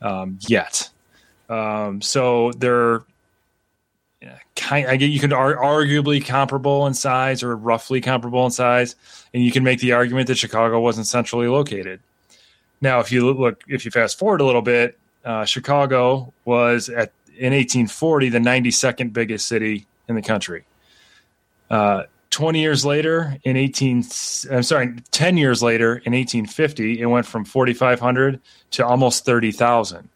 [0.00, 0.88] um, yet.
[1.48, 3.02] Um, so they're
[4.56, 8.96] kind I get you can ar- arguably comparable in size or roughly comparable in size,
[9.32, 12.00] and you can make the argument that Chicago wasn't centrally located.
[12.80, 17.12] Now, if you look, if you fast forward a little bit, uh, Chicago was at
[17.38, 20.64] in 1840 the 92nd biggest city in the country.
[21.70, 24.04] Uh, 20 years later, in 18,
[24.50, 28.40] I'm sorry, 10 years later, in 1850, it went from 4,500
[28.72, 30.08] to almost 30,000.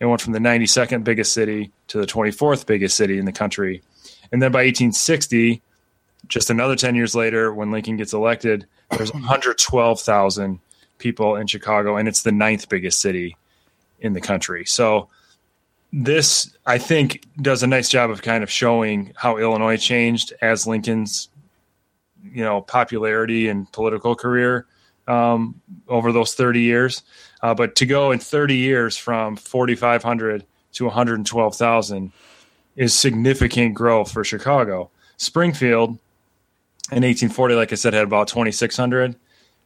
[0.00, 3.82] It went from the 92nd biggest city to the 24th biggest city in the country.
[4.32, 5.62] And then by 1860,
[6.26, 10.60] just another 10 years later, when Lincoln gets elected, there's 112,000
[10.98, 13.36] people in Chicago, and it's the ninth biggest city
[14.00, 14.64] in the country.
[14.64, 15.08] So,
[15.92, 20.64] this, I think, does a nice job of kind of showing how Illinois changed as
[20.64, 21.28] Lincoln's,
[22.22, 24.66] you know, popularity and political career
[25.08, 27.02] um, over those 30 years.
[27.42, 32.12] Uh, but to go in 30 years from 4,500 to 112,000
[32.76, 34.90] is significant growth for Chicago.
[35.16, 35.90] Springfield
[36.90, 39.16] in 1840, like I said, had about 2,600.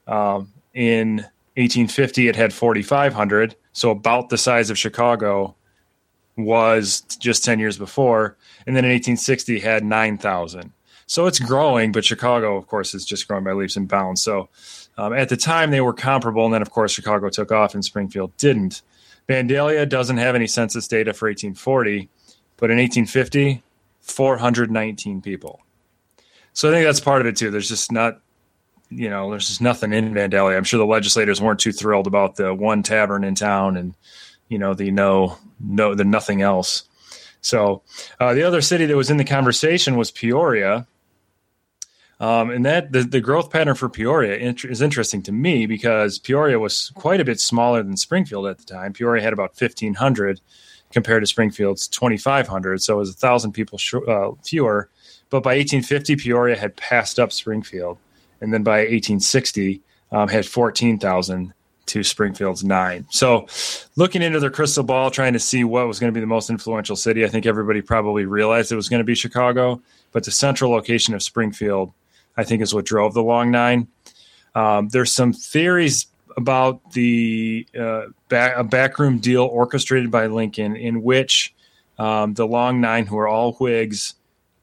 [0.06, 1.16] Um, in
[1.56, 3.56] 1850, it had 4,500.
[3.72, 5.54] So about the size of Chicago
[6.36, 8.36] was just 10 years before.
[8.66, 10.72] And then in 1860, had 9,000.
[11.06, 14.22] So it's growing, but Chicago, of course, is just growing by leaps and bounds.
[14.22, 14.48] So
[14.96, 17.84] um, at the time, they were comparable, and then of course Chicago took off, and
[17.84, 18.82] Springfield didn't.
[19.28, 22.08] Vandalia doesn't have any census data for 1840,
[22.56, 23.62] but in 1850,
[24.00, 25.60] 419 people.
[26.52, 27.50] So I think that's part of it too.
[27.50, 28.20] There's just not,
[28.90, 30.56] you know, there's just nothing in Vandalia.
[30.56, 33.94] I'm sure the legislators weren't too thrilled about the one tavern in town and,
[34.48, 36.84] you know, the no, no, the nothing else.
[37.40, 37.82] So
[38.20, 40.86] uh, the other city that was in the conversation was Peoria,
[42.20, 46.58] um, and that the, the growth pattern for Peoria is interesting to me because Peoria
[46.58, 48.92] was quite a bit smaller than Springfield at the time.
[48.92, 50.40] Peoria had about 1,500
[50.92, 54.88] compared to Springfield's 2,500, so it was a thousand people sh- uh, fewer.
[55.28, 57.98] But by 1850, Peoria had passed up Springfield,
[58.40, 59.80] and then by 1860,
[60.12, 61.52] um, had 14,000
[61.86, 63.06] to Springfield's nine.
[63.10, 63.46] So,
[63.96, 66.48] looking into their crystal ball, trying to see what was going to be the most
[66.48, 70.30] influential city, I think everybody probably realized it was going to be Chicago, but the
[70.30, 71.92] central location of Springfield
[72.36, 73.88] I think is what drove the long nine.
[74.54, 81.02] Um, there's some theories about the uh, back, a backroom deal orchestrated by Lincoln in
[81.02, 81.54] which
[81.98, 84.14] um, the long nine, who are all Whigs,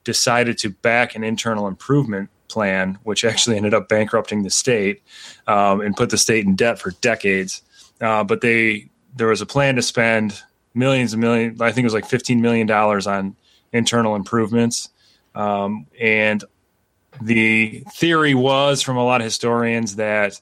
[0.03, 5.01] decided to back an internal improvement plan, which actually ended up bankrupting the state
[5.47, 7.62] um, and put the state in debt for decades.
[8.01, 10.41] Uh, but they there was a plan to spend
[10.73, 11.62] millions and millions.
[11.62, 13.36] I think it was like fifteen million dollars on
[13.71, 14.89] internal improvements,
[15.36, 16.43] um, and
[17.19, 20.39] the theory was from a lot of historians that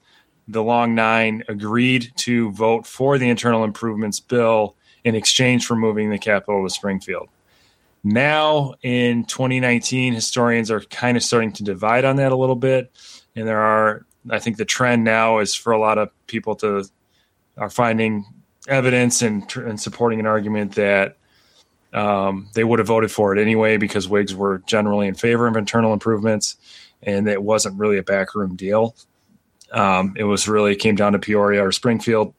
[0.48, 6.10] the Long Nine agreed to vote for the internal improvements bill in exchange for moving
[6.10, 7.30] the capital to Springfield.
[8.04, 12.92] Now, in 2019, historians are kind of starting to divide on that a little bit.
[13.36, 16.86] And there are, I think the trend now is for a lot of people to
[17.58, 18.26] are finding
[18.68, 21.18] evidence and, and supporting an argument that
[21.94, 25.56] um, they would have voted for it anyway because Whigs were generally in favor of
[25.56, 26.56] internal improvements
[27.04, 28.96] and it wasn't really a backroom deal.
[29.72, 32.34] Um, it was really came down to Peoria or Springfield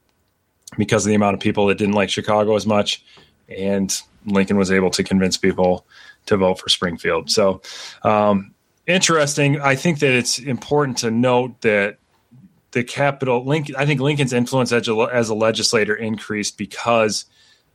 [0.77, 3.03] because of the amount of people that didn't like Chicago as much,
[3.49, 5.85] and Lincoln was able to convince people
[6.27, 7.29] to vote for Springfield.
[7.29, 7.61] So
[8.03, 8.53] um,
[8.87, 9.59] interesting.
[9.59, 11.97] I think that it's important to note that
[12.71, 13.75] the capital Lincoln.
[13.77, 17.25] I think Lincoln's influence as a, as a legislator increased because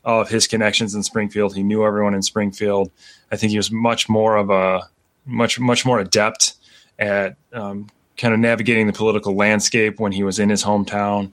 [0.07, 1.55] of his connections in Springfield.
[1.55, 2.91] He knew everyone in Springfield.
[3.31, 4.89] I think he was much more of a
[5.27, 6.55] much much more adept
[6.99, 11.33] at um, kind of navigating the political landscape when he was in his hometown.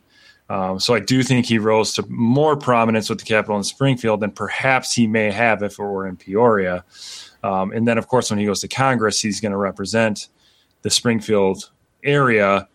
[0.50, 4.20] Um, so I do think he rose to more prominence with the capital in Springfield
[4.20, 6.84] than perhaps he may have if it were in Peoria.
[7.44, 10.28] Um, and then, of course, when he goes to Congress, he's going to represent
[10.82, 11.70] the Springfield
[12.04, 12.68] area.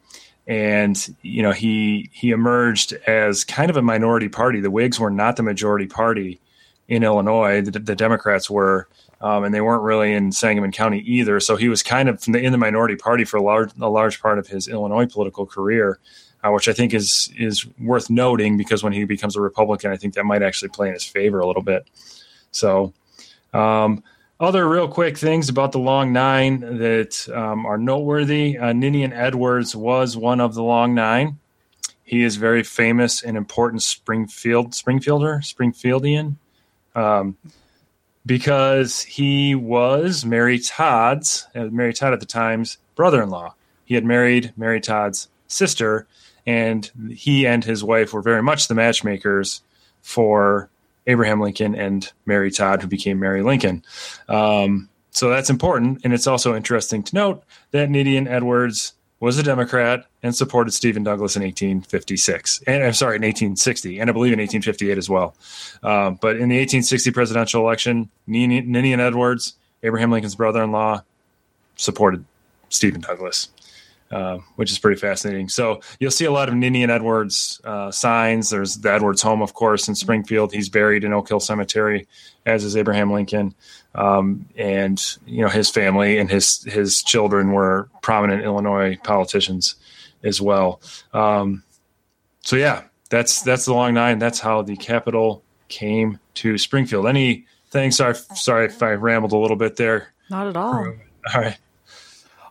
[0.49, 4.61] And you know, he he emerged as kind of a minority party.
[4.61, 6.41] The Whigs were not the majority party
[6.89, 7.61] in Illinois.
[7.61, 8.89] The, the Democrats were,
[9.21, 11.39] um, and they weren't really in Sangamon County either.
[11.39, 14.23] So he was kind of the, in the minority party for a large a large
[14.23, 15.99] part of his Illinois political career,
[16.43, 19.99] uh, which I think is is worth noting because when he becomes a Republican, I
[19.99, 21.87] think that might actually play in his favor a little bit.
[22.51, 22.95] So.
[23.53, 24.03] Um,
[24.40, 28.57] other real quick things about the Long Nine that um, are noteworthy.
[28.57, 31.38] Uh, Ninian Edwards was one of the Long Nine.
[32.05, 36.37] He is very famous and important Springfield Springfielder, Springfieldian,
[36.94, 37.37] um,
[38.24, 43.55] because he was Mary Todd's, uh, Mary Todd at the time's brother-in-law.
[43.85, 46.07] He had married Mary Todd's sister,
[46.46, 49.62] and he and his wife were very much the matchmakers
[50.01, 50.70] for
[51.09, 53.83] Abraham Lincoln and Mary Todd, who became Mary Lincoln.
[54.29, 57.42] Um, so that's important, and it's also interesting to note
[57.73, 62.62] that Ninian Edwards was a Democrat and supported Stephen Douglas in 1856.
[62.66, 65.35] And I'm sorry, in 1860, and I believe in 1858 as well.
[65.83, 71.03] Um, but in the 1860 presidential election, Ninian, Edwards, Abraham Lincoln's brother-in-law,
[71.77, 72.25] supported
[72.68, 73.49] Stephen Douglas.
[74.11, 75.51] Uh, which is pretty fascinating.
[75.51, 78.49] So you'll see a lot of Ninian Edwards uh, signs.
[78.49, 80.51] There's the Edwards home, of course, in Springfield.
[80.51, 82.09] He's buried in Oak Hill Cemetery,
[82.47, 83.55] as is Abraham Lincoln.
[83.94, 89.75] Um, and you know his family and his his children were prominent Illinois politicians
[90.23, 90.81] as well.
[91.12, 91.62] Um,
[92.40, 94.18] so yeah, that's that's the long nine.
[94.18, 97.07] That's how the capital came to Springfield.
[97.07, 97.90] Anything?
[97.90, 100.14] Sorry, sorry if I rambled a little bit there.
[100.31, 100.75] Not at all.
[101.35, 101.59] All right.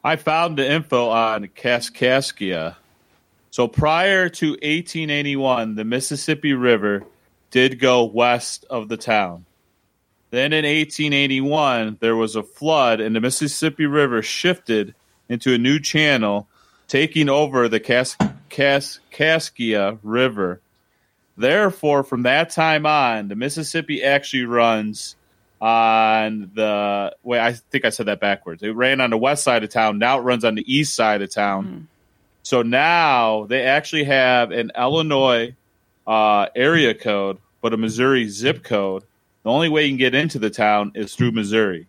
[0.07, 2.77] I found the info on Kaskaskia.
[3.51, 7.03] So prior to 1881, the Mississippi River
[7.51, 9.45] did go west of the town.
[10.29, 14.95] Then in 1881, there was a flood, and the Mississippi River shifted
[15.27, 16.47] into a new channel,
[16.87, 18.15] taking over the Kas-
[18.47, 20.61] Kas- Kaskia River.
[21.35, 25.16] Therefore, from that time on, the Mississippi actually runs
[25.61, 28.61] on the way I think I said that backwards.
[28.63, 29.97] It ran on the west side of town.
[29.97, 31.87] Now it runs on the east side of town.
[32.43, 35.55] So now they actually have an Illinois
[36.05, 39.03] uh, area code, but a Missouri zip code.
[39.43, 41.87] The only way you can get into the town is through Missouri.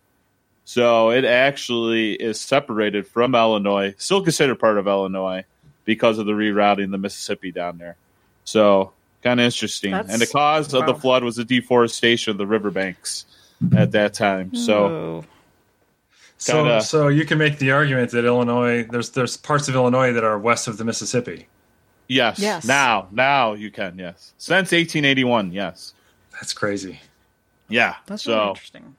[0.65, 5.45] So it actually is separated from Illinois, still considered part of Illinois
[5.85, 7.97] because of the rerouting the Mississippi down there.
[8.45, 9.93] So kind of interesting.
[9.93, 13.25] That's- and the cause of the flood was the deforestation of the riverbanks
[13.77, 14.55] at that time.
[14.55, 15.25] So Oh.
[16.41, 20.13] So, Kinda- so you can make the argument that Illinois, there's there's parts of Illinois
[20.13, 21.49] that are west of the Mississippi.
[22.07, 22.65] yes, Yes.
[22.65, 25.95] now now you can yes since 1881 yes
[26.33, 27.01] That's crazy.
[27.69, 28.95] yeah That's so really interesting.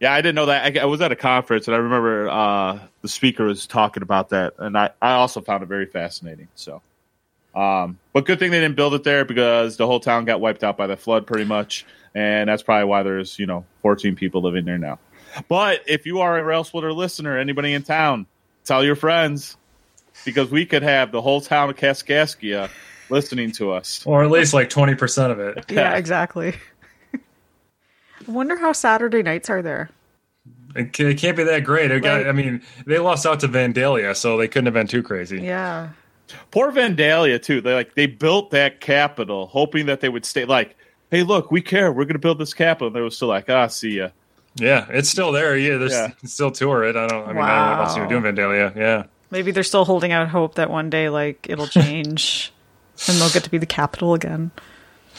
[0.00, 2.78] yeah I didn't know that I, I was at a conference and I remember uh,
[3.02, 6.80] the speaker was talking about that and I, I also found it very fascinating so
[7.56, 10.62] um, but good thing they didn't build it there because the whole town got wiped
[10.62, 14.42] out by the flood pretty much and that's probably why there's you know 14 people
[14.42, 14.98] living there now
[15.48, 18.26] but if you are a rail splitter listener anybody in town
[18.64, 19.56] tell your friends
[20.24, 22.70] because we could have the whole town of Kaskaskia
[23.10, 24.04] listening to us.
[24.06, 25.64] Or at least like 20% of it.
[25.70, 26.54] Yeah, exactly.
[27.14, 27.18] I
[28.30, 29.90] wonder how Saturday nights are there.
[30.74, 31.90] It can't be that great.
[31.90, 32.26] It got, Right.
[32.26, 35.40] I mean, they lost out to Vandalia, so they couldn't have been too crazy.
[35.40, 35.90] Yeah.
[36.50, 37.62] Poor Vandalia too.
[37.62, 40.44] They like they built that capital hoping that they would stay.
[40.44, 40.76] Like
[41.10, 41.90] hey, look, we care.
[41.92, 42.90] We're going to build this Capitol.
[42.90, 44.08] They were still like, ah, see ya.
[44.54, 45.56] Yeah, it's still there.
[45.56, 46.12] Yeah, there's Yeah.
[46.22, 46.96] you still tour it.
[46.96, 47.28] I don't.
[47.28, 48.20] I mean, I don't know what else you were Wow.
[48.20, 48.76] doing, Vandalia.
[48.76, 49.04] Yeah.
[49.30, 52.52] Maybe they're still holding out hope that one day, like, it'll change
[53.06, 54.50] and they'll get to be the capital again.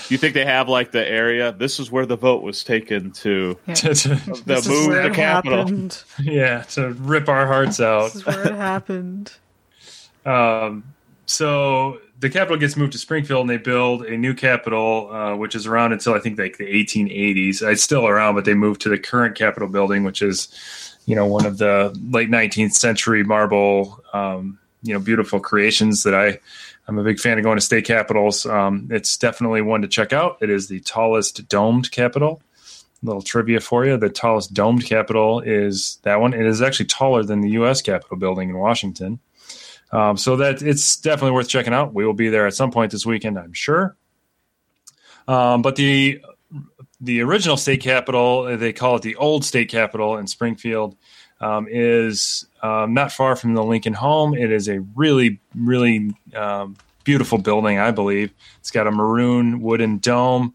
[0.09, 1.51] You think they have like the area?
[1.51, 3.73] This is where the vote was taken to Yeah.
[3.75, 4.15] to, to-
[4.45, 5.57] the move the it Capitol.
[5.59, 6.03] happened.
[6.21, 8.05] yeah, to rip our hearts out.
[8.13, 9.33] This is where it happened.
[10.25, 10.83] Um,
[11.25, 15.55] so the capital gets moved to Springfield, and they build a new capital, uh, which
[15.55, 17.61] is around until I think like the 1880s.
[17.61, 21.25] It's still around, but they moved to the current Capitol building, which is, you know,
[21.25, 26.39] one of the late 19th century marble, um, you know, beautiful creations that I.
[26.87, 28.47] I'm a big fan of going to state capitals.
[28.47, 30.39] Um, it's definitely one to check out.
[30.41, 32.41] It is the tallest domed capital.
[33.03, 36.33] Little trivia for you: the tallest domed capital is that one.
[36.33, 37.83] It is actually taller than the U.S.
[37.83, 39.19] Capitol building in Washington.
[39.91, 41.93] Um, so that it's definitely worth checking out.
[41.93, 43.95] We will be there at some point this weekend, I'm sure.
[45.27, 46.21] Um, but the
[47.01, 50.97] the original state capitol, they call it the old state capitol in Springfield,
[51.39, 54.35] um, is um, not far from the Lincoln home.
[54.35, 58.31] It is a really, really um, beautiful building, I believe.
[58.59, 60.53] It's got a maroon wooden dome.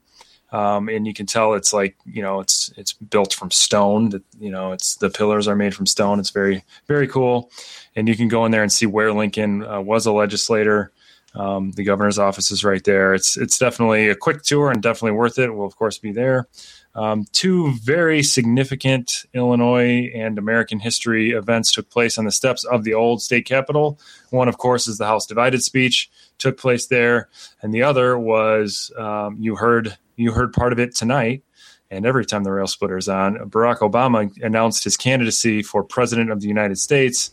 [0.54, 4.10] Um, and you can tell it's like you know it's it's built from stone.
[4.10, 6.20] That you know it's the pillars are made from stone.
[6.20, 7.50] It's very very cool,
[7.96, 10.92] and you can go in there and see where Lincoln uh, was a legislator.
[11.34, 13.14] Um, the governor's office is right there.
[13.14, 15.52] It's it's definitely a quick tour and definitely worth it.
[15.52, 16.46] We'll of course be there.
[16.94, 22.84] Um, two very significant Illinois and American history events took place on the steps of
[22.84, 23.98] the old state capitol.
[24.30, 27.28] One, of course, is the House divided speech took place there,
[27.62, 31.42] and the other was um, you heard you heard part of it tonight.
[31.90, 36.30] And every time the rail splitter is on, Barack Obama announced his candidacy for president
[36.30, 37.30] of the United States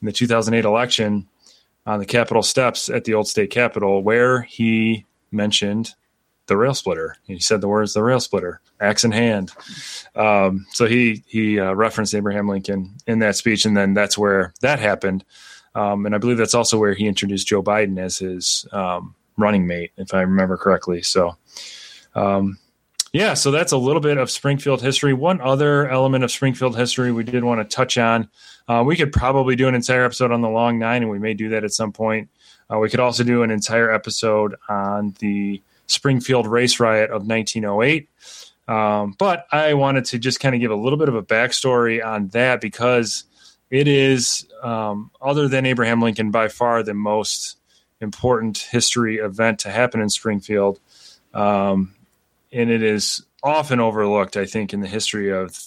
[0.00, 1.28] in the 2008 election
[1.86, 5.94] on the Capitol steps at the old state capitol, where he mentioned
[6.46, 7.16] the rail splitter.
[7.24, 9.52] He said the words "the rail splitter," axe in hand.
[10.14, 14.52] Um, so he he uh, referenced Abraham Lincoln in that speech, and then that's where
[14.60, 15.24] that happened.
[15.74, 19.66] Um, and I believe that's also where he introduced Joe Biden as his um, running
[19.66, 21.02] mate, if I remember correctly.
[21.02, 21.36] So.
[22.14, 22.58] Um,
[23.12, 25.12] yeah, so that's a little bit of Springfield history.
[25.12, 28.28] One other element of Springfield history we did want to touch on.
[28.66, 31.34] Uh, we could probably do an entire episode on the Long Nine, and we may
[31.34, 32.30] do that at some point.
[32.72, 38.08] Uh, we could also do an entire episode on the Springfield race riot of 1908.
[38.66, 42.02] Um, but I wanted to just kind of give a little bit of a backstory
[42.02, 43.24] on that because
[43.70, 47.58] it is, um, other than Abraham Lincoln, by far the most
[48.00, 50.80] important history event to happen in Springfield.
[51.34, 51.94] Um,
[52.52, 55.58] and it is often overlooked, I think, in the history of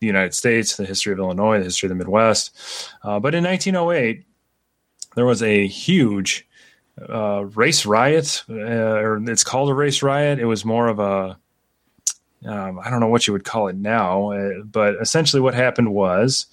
[0.00, 2.56] the United States, the history of Illinois, the history of the Midwest.
[3.02, 4.24] Uh, but in 1908,
[5.14, 6.46] there was a huge
[7.08, 10.38] uh, race riot, uh, or it's called a race riot.
[10.38, 11.38] It was more of a,
[12.46, 15.92] um, I don't know what you would call it now, uh, but essentially what happened
[15.92, 16.46] was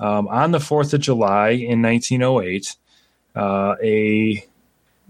[0.00, 2.76] um, on the 4th of July in 1908,
[3.34, 4.46] uh, a,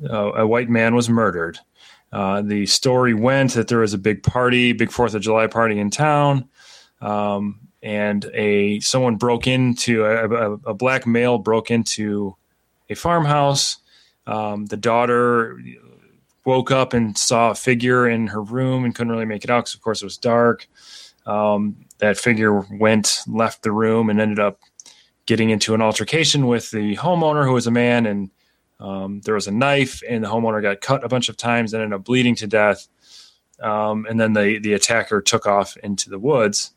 [0.08, 1.58] uh, a white man was murdered.
[2.16, 5.78] Uh, the story went that there was a big party, big Fourth of July party
[5.78, 6.48] in town,
[7.02, 12.34] um, and a someone broke into a, a, a black male broke into
[12.88, 13.76] a farmhouse.
[14.26, 15.60] Um, the daughter
[16.46, 19.64] woke up and saw a figure in her room and couldn't really make it out
[19.64, 20.66] because, of course, it was dark.
[21.26, 24.60] Um, that figure went, left the room, and ended up
[25.26, 28.30] getting into an altercation with the homeowner, who was a man, and
[28.78, 31.82] um, there was a knife, and the homeowner got cut a bunch of times and
[31.82, 32.88] ended up bleeding to death.
[33.60, 36.72] Um, and then the the attacker took off into the woods.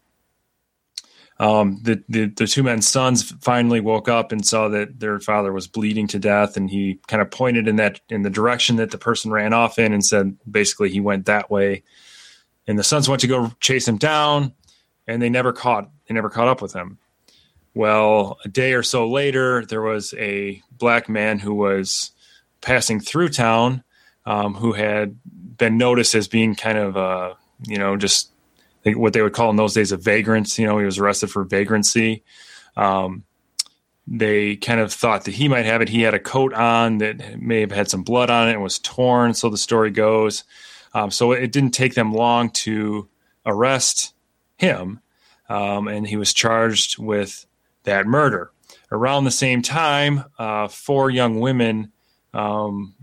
[1.40, 5.54] Um, the, the the two men's sons finally woke up and saw that their father
[5.54, 8.92] was bleeding to death, and he kind of pointed in that in the direction that
[8.92, 11.84] the person ran off in, and said basically he went that way.
[12.68, 14.54] And the sons went to go chase him down,
[15.08, 16.98] and they never caught they never caught up with him.
[17.74, 22.12] Well, a day or so later, there was a black man who was
[22.62, 23.84] passing through town
[24.26, 25.18] um, who had
[25.58, 27.34] been noticed as being kind of, uh,
[27.68, 28.32] you know, just
[28.86, 30.58] what they would call in those days a vagrant.
[30.58, 32.24] You know, he was arrested for vagrancy.
[32.76, 33.24] Um,
[34.08, 35.90] they kind of thought that he might have it.
[35.90, 38.80] He had a coat on that may have had some blood on it and was
[38.80, 39.34] torn.
[39.36, 40.44] So the story goes.
[40.94, 43.08] Um, so it didn't take them long to
[43.46, 44.14] arrest
[44.58, 45.02] him.
[45.48, 47.46] Um, and he was charged with
[47.90, 48.52] that murder.
[48.92, 51.92] Around the same time, uh, four young women,
[52.34, 52.96] um,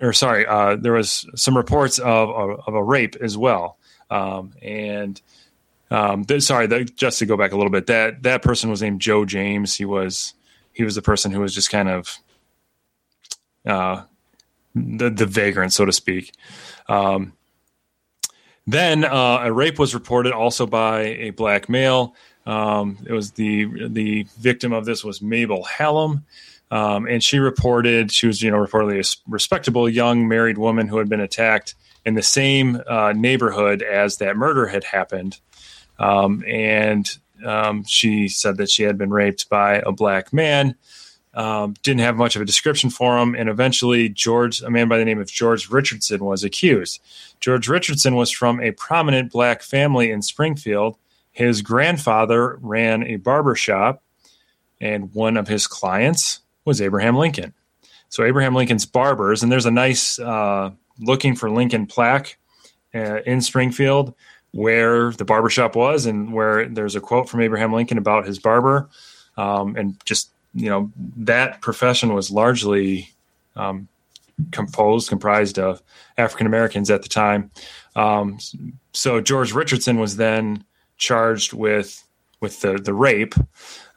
[0.00, 3.78] or sorry, uh, there was some reports of, of, of a rape as well.
[4.10, 5.20] Um, and
[5.90, 8.82] um, th- sorry, th- just to go back a little bit, that that person was
[8.82, 9.74] named Joe James.
[9.74, 10.34] He was
[10.72, 12.18] he was the person who was just kind of
[13.64, 14.02] uh,
[14.74, 16.32] the the vagrant, so to speak.
[16.88, 17.32] Um,
[18.66, 22.14] Then uh, a rape was reported also by a black male.
[22.46, 26.24] Um, it was the the victim of this was Mabel Hallam,
[26.70, 30.98] um, and she reported she was you know reportedly a respectable young married woman who
[30.98, 31.74] had been attacked
[32.04, 35.40] in the same uh, neighborhood as that murder had happened,
[35.98, 40.76] um, and um, she said that she had been raped by a black man.
[41.34, 44.96] Um, didn't have much of a description for him, and eventually George, a man by
[44.96, 46.98] the name of George Richardson, was accused.
[47.40, 50.96] George Richardson was from a prominent black family in Springfield.
[51.36, 54.02] His grandfather ran a barber shop,
[54.80, 57.52] and one of his clients was Abraham Lincoln.
[58.08, 62.38] So Abraham Lincoln's barbers, and there's a nice uh, looking for Lincoln plaque
[62.94, 64.14] uh, in Springfield
[64.52, 68.88] where the barbershop was and where there's a quote from Abraham Lincoln about his barber.
[69.36, 73.10] Um, and just, you know, that profession was largely
[73.56, 73.88] um,
[74.52, 75.82] composed, comprised of
[76.16, 77.50] African Americans at the time.
[77.94, 78.38] Um,
[78.94, 80.64] so George Richardson was then
[80.96, 82.02] charged with
[82.40, 83.34] with the, the rape.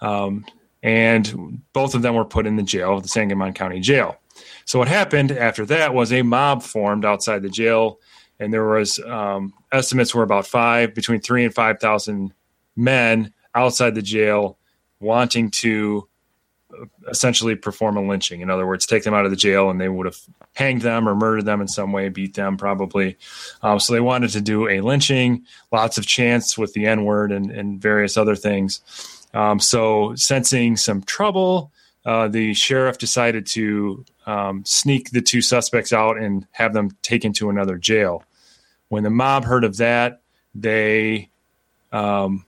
[0.02, 0.46] Um,
[0.82, 4.18] and both of them were put in the jail, the Sangamon County Jail.
[4.64, 8.00] So what happened after that was a mob formed outside the jail
[8.40, 12.34] and there was um, estimates were about five between three and five thousand
[12.76, 14.58] men outside the jail
[15.00, 16.08] wanting to
[17.10, 18.42] essentially perform a lynching.
[18.42, 20.20] In other words take them out of the jail and they would have
[20.56, 23.18] hanged them or murdered them in some way beat them probably.
[23.64, 27.50] Um, so they wanted to do a lynching lots of chants with the n-word and,
[27.52, 28.82] and various other things.
[29.34, 31.72] Um, so sensing some trouble
[32.06, 37.34] uh, the sheriff decided to um, sneak the two suspects out and have them taken
[37.34, 38.24] to another jail.
[38.88, 40.22] When the mob heard of that,
[40.56, 41.30] they
[41.92, 42.46] um,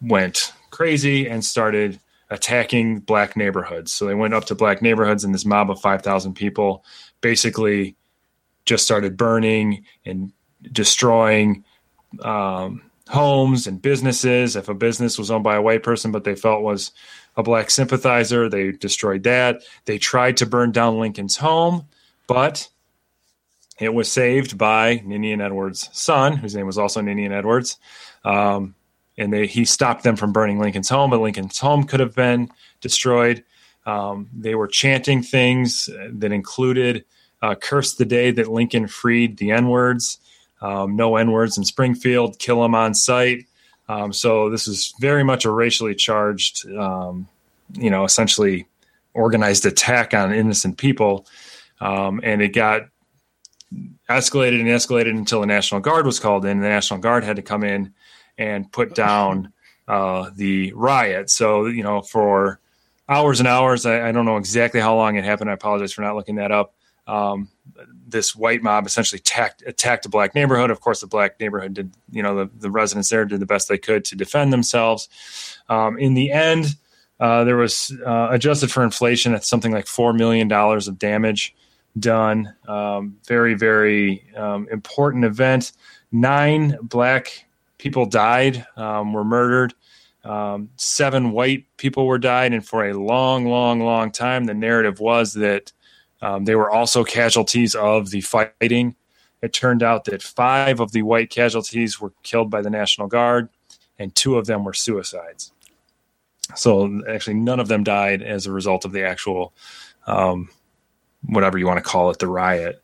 [0.00, 1.98] went crazy and started
[2.32, 3.92] attacking black neighborhoods.
[3.92, 6.82] So they went up to black neighborhoods, and this mob of 5,000 people
[7.20, 7.94] basically
[8.64, 11.64] just started burning and destroying
[12.20, 14.56] um, homes and businesses.
[14.56, 16.92] If a business was owned by a white person, but they felt was
[17.36, 19.62] a black sympathizer, they destroyed that.
[19.84, 21.86] They tried to burn down Lincoln's home,
[22.26, 22.66] but
[23.78, 27.78] it was saved by Ninian Edwards' son, whose name was also Ninian Edwards.
[28.24, 28.74] Um,
[29.18, 32.50] and they, he stopped them from burning Lincoln's home, but Lincoln's home could have been
[32.80, 33.44] destroyed.
[33.84, 37.04] Um, they were chanting things that included
[37.42, 40.18] uh, curse the day that Lincoln freed the N words,
[40.60, 43.46] um, no N words in Springfield, kill them on sight.
[43.88, 47.28] Um, so this is very much a racially charged, um,
[47.74, 48.66] you know, essentially
[49.12, 51.26] organized attack on innocent people.
[51.80, 52.82] Um, and it got
[54.08, 56.60] escalated and escalated until the National Guard was called in.
[56.60, 57.92] The National Guard had to come in
[58.38, 59.52] and put down
[59.88, 61.30] uh, the riot.
[61.30, 62.60] So, you know, for
[63.08, 65.50] hours and hours, I, I, don't know exactly how long it happened.
[65.50, 66.74] I apologize for not looking that up.
[67.06, 67.48] Um,
[68.06, 70.70] this white mob essentially attacked, attacked a black neighborhood.
[70.70, 73.68] Of course, the black neighborhood did, you know, the, the residents there did the best
[73.68, 75.08] they could to defend themselves.
[75.68, 76.76] Um, in the end,
[77.18, 81.54] uh, there was uh, adjusted for inflation at something like $4 million of damage
[81.98, 82.54] done.
[82.66, 85.72] Um, very, very um, important event.
[86.10, 87.46] Nine black
[87.82, 89.74] people died, um, were murdered.
[90.22, 95.00] Um, seven white people were died, and for a long, long, long time, the narrative
[95.00, 95.72] was that
[96.20, 98.94] um, they were also casualties of the fighting.
[99.42, 103.48] It turned out that five of the white casualties were killed by the National Guard,
[103.98, 105.50] and two of them were suicides.
[106.54, 109.52] So actually, none of them died as a result of the actual
[110.06, 110.50] um,
[111.24, 112.80] whatever you want to call it, the riot.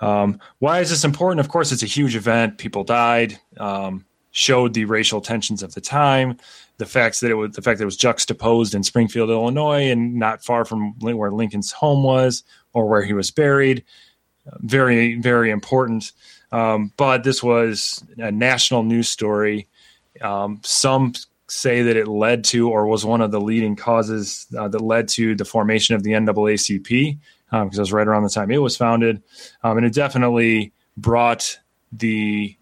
[0.00, 1.38] Um, why is this important?
[1.38, 2.58] Of course, it's a huge event.
[2.58, 3.38] People died.
[3.56, 6.36] Um, showed the racial tensions of the time.
[6.78, 10.14] The facts that it was the fact that it was juxtaposed in Springfield, Illinois, and
[10.14, 13.84] not far from where Lincoln's home was or where he was buried.
[14.60, 16.12] Very, very important.
[16.52, 19.68] Um, but this was a national news story.
[20.20, 21.12] Um, some
[21.48, 25.08] say that it led to or was one of the leading causes uh, that led
[25.08, 27.18] to the formation of the NAACP,
[27.50, 29.22] because um, it was right around the time it was founded,
[29.62, 31.58] um, and it definitely brought
[31.92, 32.56] the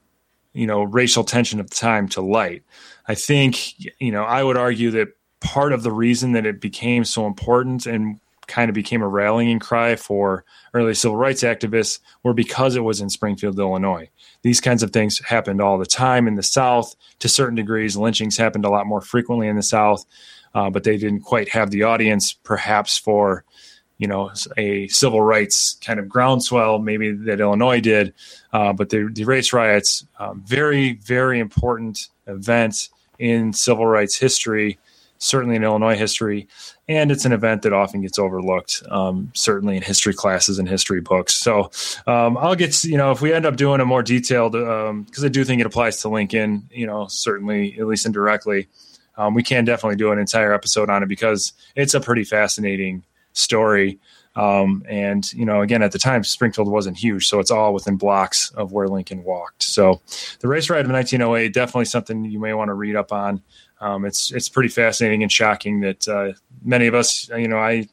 [0.53, 2.63] you know racial tension of the time to light.
[3.07, 5.09] I think you know I would argue that
[5.41, 9.59] part of the reason that it became so important and kind of became a rallying
[9.59, 10.45] cry for
[10.75, 14.09] early civil rights activists were because it was in Springfield, Illinois.
[14.43, 17.97] These kinds of things happened all the time in the South to certain degrees.
[17.97, 20.05] Lynchings happened a lot more frequently in the South,
[20.55, 23.45] uh, but they didn't quite have the audience perhaps for
[23.99, 28.15] you know a civil rights kind of groundswell maybe that Illinois did,
[28.53, 32.89] uh, but the, the race riots um, very very important event
[33.19, 34.79] in civil rights history,
[35.19, 36.47] certainly in Illinois history,
[36.89, 41.01] and it's an event that often gets overlooked, um, certainly in history classes and history
[41.01, 41.35] books.
[41.35, 41.71] So
[42.07, 45.29] um, I'll get you know if we end up doing a more detailed because I
[45.29, 48.69] do think it applies to Lincoln, you know, certainly at least indirectly.
[49.17, 53.03] Um, we can definitely do an entire episode on it because it's a pretty fascinating
[53.39, 53.99] story.
[54.37, 57.97] Um, and you know, again, at the time, Springfield wasn't huge, so it's all within
[57.97, 59.65] blocks of where Lincoln walked.
[59.65, 60.01] So,
[60.39, 63.43] the race ride of 1908 definitely something you may want to read up on.
[63.81, 66.33] Um, it's it's pretty fascinating and shocking that uh,
[66.63, 67.89] many of us, you know, I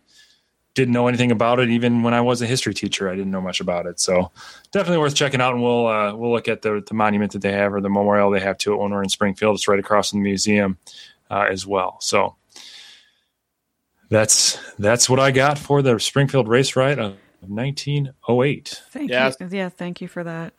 [0.76, 3.10] didn't know anything about it even when I was a history teacher.
[3.10, 4.32] I didn't know much about it, so
[4.72, 5.54] definitely worth checking out.
[5.54, 8.30] And we'll uh, we'll look at the the monument that they have or the memorial
[8.30, 9.56] they have to it when we're in Springfield.
[9.56, 10.78] It's right across from the museum
[11.32, 11.98] uh, as well.
[12.02, 12.36] So
[14.10, 18.82] that's that's what I got for the Springfield race ride of 1908.
[18.92, 19.38] Thank Yes.
[19.40, 19.48] you.
[19.52, 20.54] Yeah, thank you for that.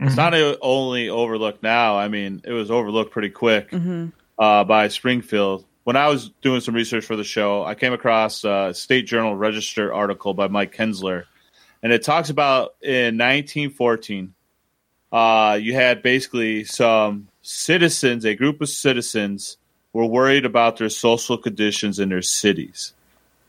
[0.00, 1.98] It's not only overlooked now.
[1.98, 3.72] I mean, it was overlooked pretty quick
[4.38, 5.64] uh, by Springfield.
[5.82, 9.34] When I was doing some research for the show, I came across a State Journal
[9.34, 11.24] Register article by Mike Kienzler,
[11.82, 14.34] and it talks about in 1914,
[15.10, 19.56] uh, you had basically some citizens, a group of citizens,
[19.98, 22.92] were worried about their social conditions in their cities.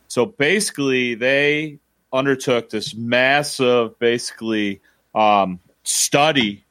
[0.07, 1.77] So basically, they
[2.11, 4.81] undertook this massive, basically,
[5.13, 6.65] um, study,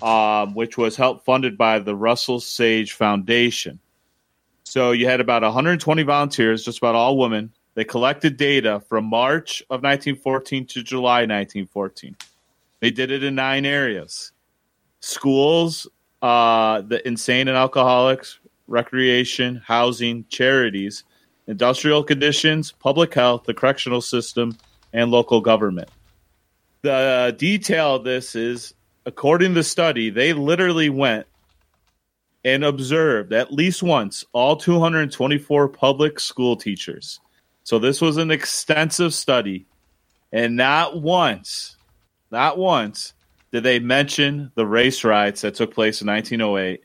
[0.00, 3.78] um, which was help funded by the Russell Sage Foundation.
[4.64, 7.52] So you had about 120 volunteers, just about all women.
[7.74, 12.16] They collected data from March of 1914 to July 1914.
[12.80, 14.32] They did it in nine areas:
[15.00, 15.86] schools,
[16.22, 18.40] uh, the insane and alcoholics,
[18.70, 21.04] recreation, housing, charities,
[21.46, 24.56] industrial conditions, public health, the correctional system,
[24.92, 25.90] and local government.
[26.82, 28.72] The detail of this is,
[29.04, 31.26] according to the study, they literally went
[32.44, 37.20] and observed at least once all 224 public school teachers.
[37.64, 39.66] So this was an extensive study,
[40.32, 41.76] and not once,
[42.30, 43.12] not once
[43.52, 46.82] did they mention the race riots that took place in 1908,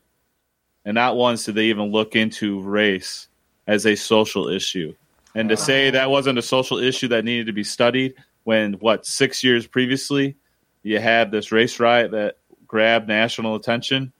[0.86, 3.28] and not once did they even look into race
[3.68, 4.94] as a social issue.
[5.34, 8.14] And to say that wasn't a social issue that needed to be studied
[8.44, 10.38] when what six years previously
[10.84, 14.14] you had this race riot that grabbed national attention.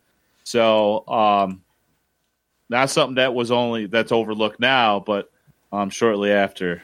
[0.44, 1.64] So um,
[2.70, 5.32] not something that was only that's overlooked now, but
[5.72, 6.82] um, shortly after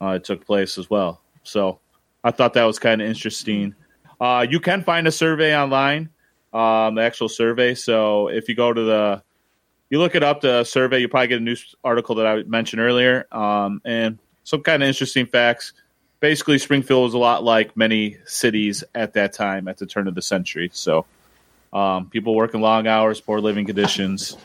[0.00, 1.20] uh, it took place as well.
[1.42, 1.78] So
[2.24, 3.74] I thought that was kind of interesting.
[4.20, 6.08] Uh, you can find a survey online,
[6.52, 7.74] um, the actual survey.
[7.74, 9.22] So if you go to the
[9.90, 12.80] you look it up the survey, you probably get a news article that I mentioned
[12.80, 15.72] earlier, um, and some kind of interesting facts.
[16.20, 20.14] Basically, Springfield was a lot like many cities at that time at the turn of
[20.14, 20.68] the century.
[20.72, 21.06] So,
[21.72, 24.36] um, people working long hours, poor living conditions,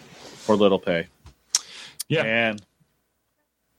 [0.43, 1.07] for little pay,
[2.07, 2.61] Yeah, and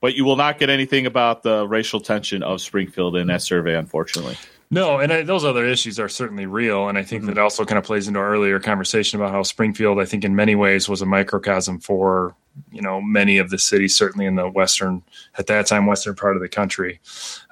[0.01, 3.75] but you will not get anything about the racial tension of Springfield in that survey,
[3.75, 4.37] unfortunately.
[4.71, 7.77] No, and I, those other issues are certainly real, and I think that also kind
[7.77, 11.01] of plays into our earlier conversation about how Springfield, I think, in many ways, was
[11.01, 12.35] a microcosm for
[12.71, 15.03] you know many of the cities, certainly in the western
[15.37, 16.99] at that time western part of the country.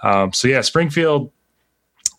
[0.02, 1.32] Um, so yeah, Springfield,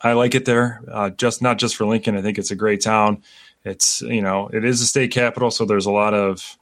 [0.01, 0.81] I like it there.
[0.91, 3.23] Uh, just not just for Lincoln, I think it's a great town.
[3.65, 6.57] It's you know it is a state capital, so there's a lot of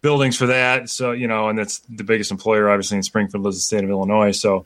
[0.00, 0.88] buildings for that.
[0.90, 3.90] So you know, and that's the biggest employer, obviously, in Springfield is the state of
[3.90, 4.30] Illinois.
[4.30, 4.64] So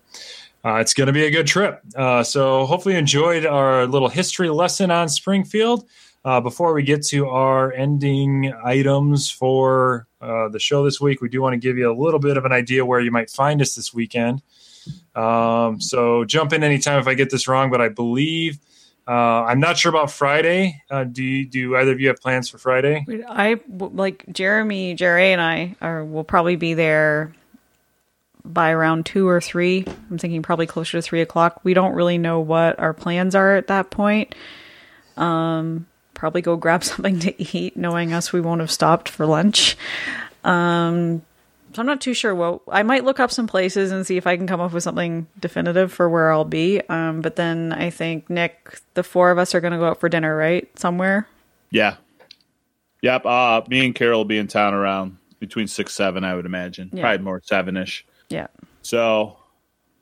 [0.65, 1.81] uh, it's going to be a good trip.
[1.97, 5.85] Uh, so hopefully you enjoyed our little history lesson on Springfield.
[6.25, 11.29] Uh, before we get to our ending items for uh, the show this week, we
[11.29, 13.61] do want to give you a little bit of an idea where you might find
[13.61, 14.41] us this weekend.
[15.17, 18.61] Um, so jump in anytime if I get this wrong, but I believe
[19.09, 20.81] uh, I'm not sure about Friday.
[20.89, 23.05] Uh, do you, do either of you have plans for Friday?
[23.29, 27.35] I like Jeremy, Jerry, and I are will probably be there
[28.45, 29.85] by around two or three.
[30.11, 31.61] I'm thinking probably closer to three o'clock.
[31.65, 34.35] We don't really know what our plans are at that point.
[35.17, 37.77] Um, probably go grab something to eat.
[37.77, 39.77] Knowing us, we won't have stopped for lunch.
[40.45, 41.23] Um,
[41.73, 42.35] so I'm not too sure.
[42.35, 44.83] Well, I might look up some places and see if I can come up with
[44.83, 46.83] something definitive for where I'll be.
[46.89, 50.01] Um, but then I think Nick, the four of us are going to go out
[50.01, 50.69] for dinner, right?
[50.79, 51.27] Somewhere.
[51.71, 51.97] Yeah.
[53.01, 53.25] Yep.
[53.25, 56.91] Uh, me and Carol will be in town around between six seven, I would imagine.
[56.93, 57.03] Yeah.
[57.03, 58.05] Probably more seven ish.
[58.33, 58.47] Yeah.
[58.83, 59.37] So,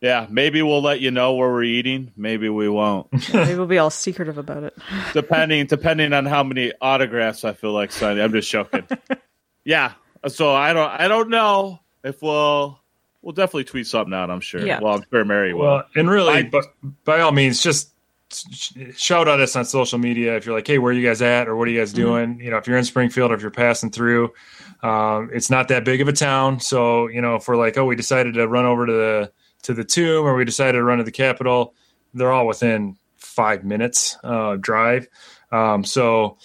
[0.00, 2.12] yeah, maybe we'll let you know where we're eating.
[2.16, 4.76] Maybe we won't, Maybe we'll be all secretive about it.
[5.12, 8.22] depending depending on how many autographs I feel like signing.
[8.22, 8.86] I'm just joking.
[9.64, 9.92] yeah.
[10.28, 12.80] So I don't I don't know if we'll
[13.22, 14.30] we'll definitely tweet something out.
[14.30, 14.64] I'm sure.
[14.64, 14.80] Yeah.
[14.80, 15.64] Well, I'm sure Mary will.
[15.66, 16.64] Well, and really, I- but
[17.04, 17.92] by all means, just sh-
[18.96, 21.48] shout out us on social media if you're like, hey, where are you guys at,
[21.48, 22.40] or what are you guys doing?
[22.40, 24.32] You know, if you're in Springfield or if you're passing through,
[24.82, 26.60] um, it's not that big of a town.
[26.60, 29.74] So you know, if we're like, oh, we decided to run over to the to
[29.74, 31.74] the tomb, or we decided to run to the Capitol,
[32.14, 35.06] they're all within five minutes uh, drive.
[35.52, 36.38] Um, so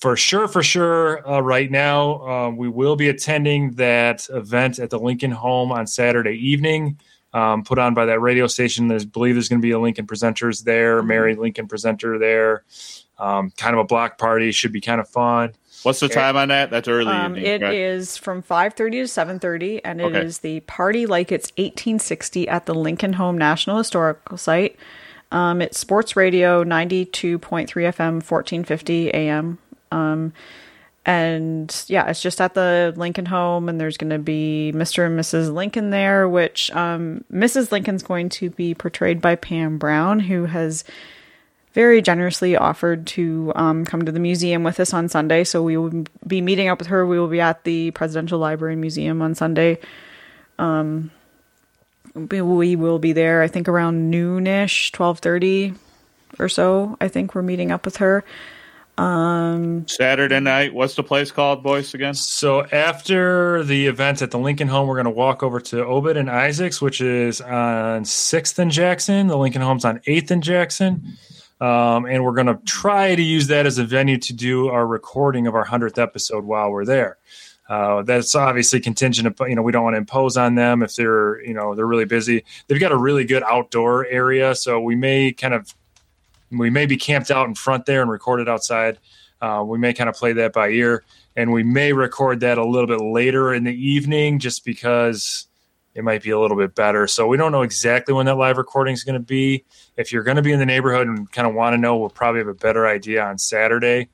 [0.00, 4.90] for sure, for sure, uh, right now um, we will be attending that event at
[4.90, 6.98] the Lincoln Home on Saturday evening,
[7.34, 8.88] um, put on by that radio station.
[8.88, 12.64] There's believe there's going to be a Lincoln presenters there, Mary Lincoln presenter there.
[13.18, 15.52] Um, kind of a block party should be kind of fun.
[15.82, 16.70] What's the time on that?
[16.70, 17.44] That's early Um, evening.
[17.44, 17.74] it right?
[17.74, 20.54] is from 5.30 to 7.30 and it is Okay.
[20.54, 24.76] the party like it's 1860 at the lincoln home national historical site
[25.30, 29.58] um, it's sports radio 92.3 fm 1450 am
[29.92, 30.32] um,
[31.06, 35.18] and yeah it's just at the lincoln home and there's going to be mr and
[35.18, 40.46] mrs lincoln there which um, mrs lincoln's going to be portrayed by pam brown who
[40.46, 40.84] has
[41.74, 45.42] very generously offered to um, come to the museum with us on Sunday.
[45.42, 47.04] So we will be meeting up with her.
[47.04, 49.78] We will be at the Presidential Library and Museum on Sunday.
[50.58, 51.10] Um,
[52.14, 53.42] we- will be there.
[53.42, 55.74] I think around noonish, twelve thirty
[56.38, 56.96] or so.
[57.00, 58.24] I think we're meeting up with her.
[59.88, 60.72] Saturday night.
[60.72, 61.92] What's the place called, boys?
[61.94, 62.14] Again?
[62.14, 66.16] So after the event at the Lincoln Home, we're going to walk over to Obed
[66.16, 69.26] and Isaacs, which is on Sixth and Jackson.
[69.26, 71.16] The Lincoln Home's on Eighth and Jackson,
[71.60, 74.86] um, and we're going to try to use that as a venue to do our
[74.86, 77.18] recording of our hundredth episode while we're there.
[77.68, 80.94] Uh, that's obviously contingent upon you know we don't want to impose on them if
[80.96, 82.44] they're you know they're really busy.
[82.68, 85.74] They've got a really good outdoor area, so we may kind of
[86.58, 88.98] we may be camped out in front there and recorded outside.
[89.40, 91.04] Uh, we may kind of play that by ear,
[91.36, 95.46] and we may record that a little bit later in the evening, just because
[95.94, 97.06] it might be a little bit better.
[97.06, 99.64] So we don't know exactly when that live recording is going to be.
[99.96, 102.10] If you're going to be in the neighborhood and kind of want to know, we'll
[102.10, 104.08] probably have a better idea on Saturday.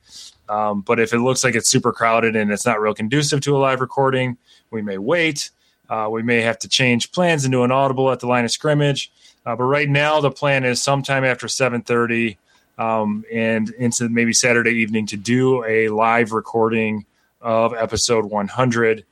[0.47, 3.55] Um, but if it looks like it's super crowded and it's not real conducive to
[3.55, 4.37] a live recording,
[4.69, 5.49] we may wait.
[5.89, 9.11] Uh, we may have to change plans do an audible at the line of scrimmage.
[9.45, 12.37] Uh, but right now, the plan is sometime after 7:30
[12.77, 17.05] um, and into maybe Saturday evening to do a live recording
[17.41, 19.05] of episode 100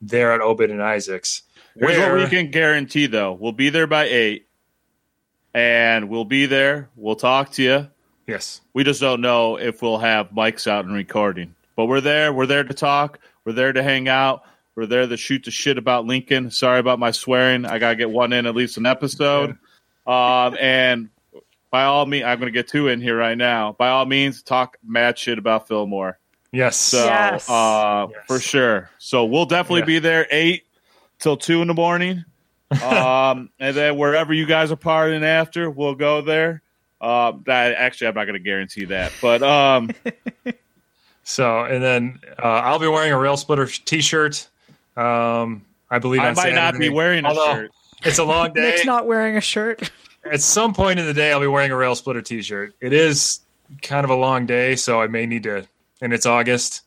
[0.00, 1.42] there at Obed and Isaacs.
[1.76, 3.32] Here's what we can guarantee, though.
[3.32, 4.48] We'll be there by eight,
[5.54, 6.90] and we'll be there.
[6.96, 7.88] We'll talk to you.
[8.26, 11.54] yes, We just don't know if we'll have mics out and recording.
[11.76, 12.32] But we're there.
[12.32, 13.20] We're there to talk.
[13.44, 14.42] We're there to hang out.
[14.74, 16.50] We're there to shoot the shit about Lincoln.
[16.50, 17.64] Sorry about my swearing.
[17.64, 19.56] I gotta get one in at least an episode.
[20.08, 21.10] Um, and
[21.70, 23.72] by all means, I'm gonna get two in here right now.
[23.78, 26.18] By all means, talk mad shit about Fillmore.
[26.52, 27.48] yes, So Yes.
[27.48, 28.18] uh, Yes.
[28.26, 28.90] for sure.
[28.98, 29.86] So we'll definitely Yeah.
[29.86, 30.64] be there eight
[31.18, 32.24] till two in the morning.
[32.82, 36.62] um, and then wherever you guys are partying after, we'll go there.
[37.00, 39.90] Um, that actually, I'm not going to guarantee that, but um,
[41.22, 44.48] So, and then uh, I'll be wearing a Rail Splitter T-shirt.
[44.96, 46.88] Um, I believe I on might not be Saturday.
[46.88, 47.70] wearing a Although shirt.
[48.04, 48.70] It's a long day.
[48.70, 49.90] Nick's not wearing a shirt.
[50.24, 52.74] At some point in the day, I'll be wearing a Rail Splitter T-shirt.
[52.80, 53.40] It is
[53.82, 55.66] kind of a long day, so I may need to.
[56.00, 56.82] And it's August.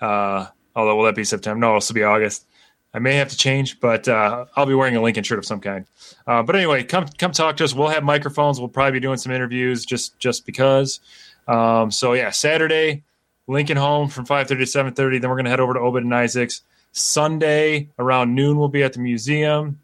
[0.00, 1.58] Uh, although will that be September?
[1.60, 2.46] No, it'll still be August.
[2.94, 5.60] I may have to change, but uh, I'll be wearing a Lincoln shirt of some
[5.60, 5.86] kind.
[6.26, 7.72] Uh, but anyway, come come talk to us.
[7.74, 8.58] We'll have microphones.
[8.58, 11.00] We'll probably be doing some interviews just just because.
[11.48, 13.02] Um, so yeah, Saturday,
[13.46, 15.18] Lincoln home from five thirty to seven thirty.
[15.18, 16.60] Then we're gonna head over to Obed and Isaacs.
[16.92, 19.80] Sunday around noon, we'll be at the museum.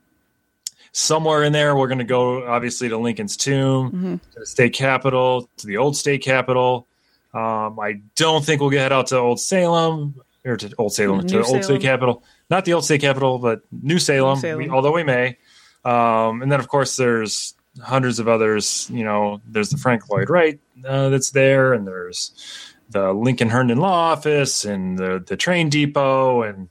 [0.99, 5.49] Somewhere in there, we're going to go obviously to Lincoln's tomb, to the state capitol,
[5.59, 6.88] to the old state capitol.
[7.32, 11.28] Um, I don't think we'll get out to Old Salem or to Old Salem, New
[11.28, 12.24] to Old State Capitol.
[12.51, 14.59] Not the Old State Capitol, but New Salem, Salem.
[14.59, 15.36] We- although we may.
[15.84, 18.90] Um, and then, of course, there's hundreds of others.
[18.92, 22.32] You know, there's the Frank Lloyd Wright uh, that's there, and there's
[22.90, 26.68] the Lincoln Herndon Law Office, and the the train depot, and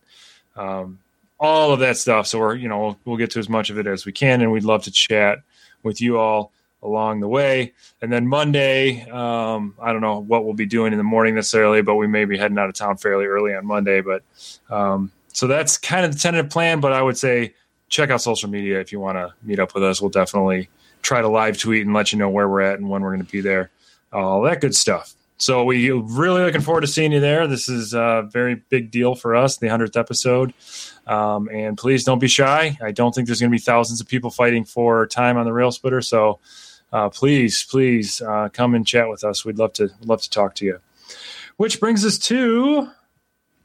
[0.57, 0.99] um,
[1.39, 2.27] all of that stuff.
[2.27, 4.51] So we're you know we'll get to as much of it as we can, and
[4.51, 5.39] we'd love to chat
[5.83, 6.51] with you all
[6.83, 7.73] along the way.
[8.01, 11.81] And then Monday, um, I don't know what we'll be doing in the morning necessarily,
[11.81, 14.01] but we may be heading out of town fairly early on Monday.
[14.01, 14.23] But
[14.69, 16.79] um, so that's kind of the tentative plan.
[16.79, 17.53] But I would say
[17.89, 20.01] check out social media if you want to meet up with us.
[20.01, 20.69] We'll definitely
[21.01, 23.25] try to live tweet and let you know where we're at and when we're going
[23.25, 23.71] to be there.
[24.11, 25.13] All that good stuff.
[25.39, 27.45] So we really looking forward to seeing you there.
[27.47, 30.53] This is a very big deal for us, the hundredth episode.
[31.07, 32.77] Um, and please don't be shy.
[32.81, 35.53] I don't think there's going to be thousands of people fighting for time on the
[35.53, 36.01] rail splitter.
[36.01, 36.39] So
[36.91, 39.45] uh, please, please uh, come and chat with us.
[39.45, 40.79] We'd love to love to talk to you.
[41.55, 42.89] Which brings us to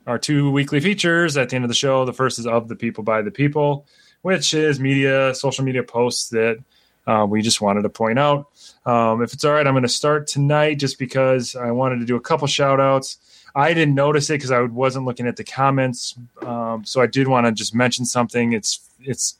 [0.06, 2.04] our two weekly features at the end of the show.
[2.04, 3.86] The first is of the people by the people,
[4.22, 6.58] which is media, social media posts that
[7.06, 8.48] uh, we just wanted to point out.
[8.86, 12.06] Um, if it's all right, I'm going to start tonight just because I wanted to
[12.06, 13.18] do a couple shout outs.
[13.54, 17.28] I didn't notice it because I wasn't looking at the comments, um, so I did
[17.28, 18.52] want to just mention something.
[18.52, 19.36] It's it's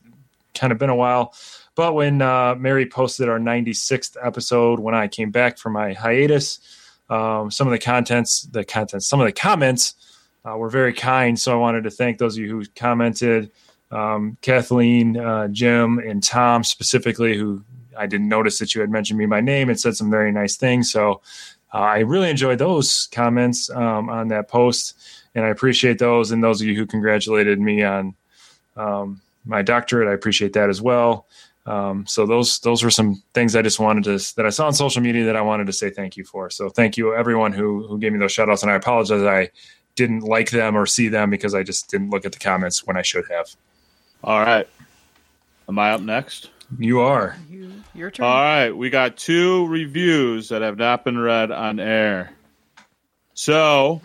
[0.54, 1.34] kind of been a while,
[1.74, 6.58] but when uh, Mary posted our 96th episode when I came back from my hiatus,
[7.08, 9.94] um, some of the contents, the contents, some of the comments
[10.44, 11.38] uh, were very kind.
[11.38, 13.50] So I wanted to thank those of you who commented,
[13.90, 17.62] um, Kathleen, uh, Jim, and Tom specifically, who
[17.96, 20.56] I didn't notice that you had mentioned me by name and said some very nice
[20.56, 20.90] things.
[20.90, 21.20] So
[21.72, 24.96] uh, I really enjoyed those comments um, on that post,
[25.34, 26.30] and I appreciate those.
[26.30, 28.14] And those of you who congratulated me on
[28.76, 31.26] um, my doctorate, I appreciate that as well.
[31.64, 34.72] Um, so those those were some things I just wanted to that I saw on
[34.74, 36.50] social media that I wanted to say thank you for.
[36.50, 39.50] So thank you everyone who who gave me those shout outs, and I apologize I
[39.94, 42.96] didn't like them or see them because I just didn't look at the comments when
[42.96, 43.54] I should have.
[44.24, 44.68] All right.
[45.68, 46.50] Am I up next?
[46.78, 47.36] You are.
[47.50, 48.26] You, your turn.
[48.26, 52.32] All right, we got two reviews that have not been read on air.
[53.34, 54.00] So,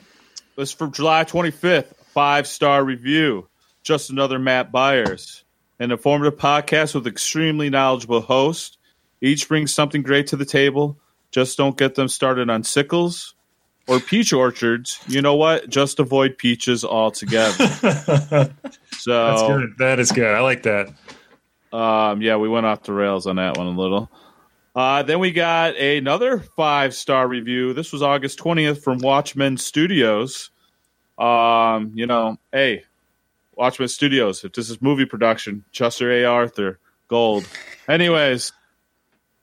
[0.56, 3.48] this is from July 25th, five star review.
[3.84, 5.44] Just another Matt Byers.
[5.80, 8.78] An informative podcast with extremely knowledgeable hosts.
[9.22, 10.98] Each brings something great to the table.
[11.32, 13.36] Just don't get them started on sickles
[13.88, 15.00] or peach orchards.
[15.08, 15.70] You know what?
[15.70, 17.68] Just avoid peaches altogether.
[18.98, 19.74] so That's good.
[19.78, 20.34] That is good.
[20.34, 20.90] I like that.
[21.74, 24.10] Um, yeah, we went off the rails on that one a little.
[24.76, 27.74] Uh, then we got another five star review.
[27.74, 30.52] This was August 20th from Watchmen Studios.
[31.18, 32.84] Um, you know, hey,
[33.56, 36.26] Watchmen Studios, if this is movie production, Chester A.
[36.26, 37.48] Arthur, gold.
[37.90, 38.54] Anyways,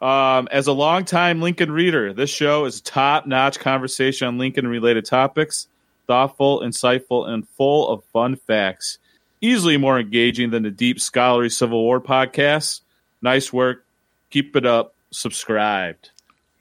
[0.01, 5.05] um, as a longtime Lincoln reader, this show is top notch conversation on Lincoln related
[5.05, 5.67] topics,
[6.07, 8.99] thoughtful, insightful, and full of fun facts.
[9.45, 12.81] Easily more engaging than the deep scholarly Civil War podcasts.
[13.21, 13.85] Nice work.
[14.31, 14.95] Keep it up.
[15.11, 16.09] Subscribed.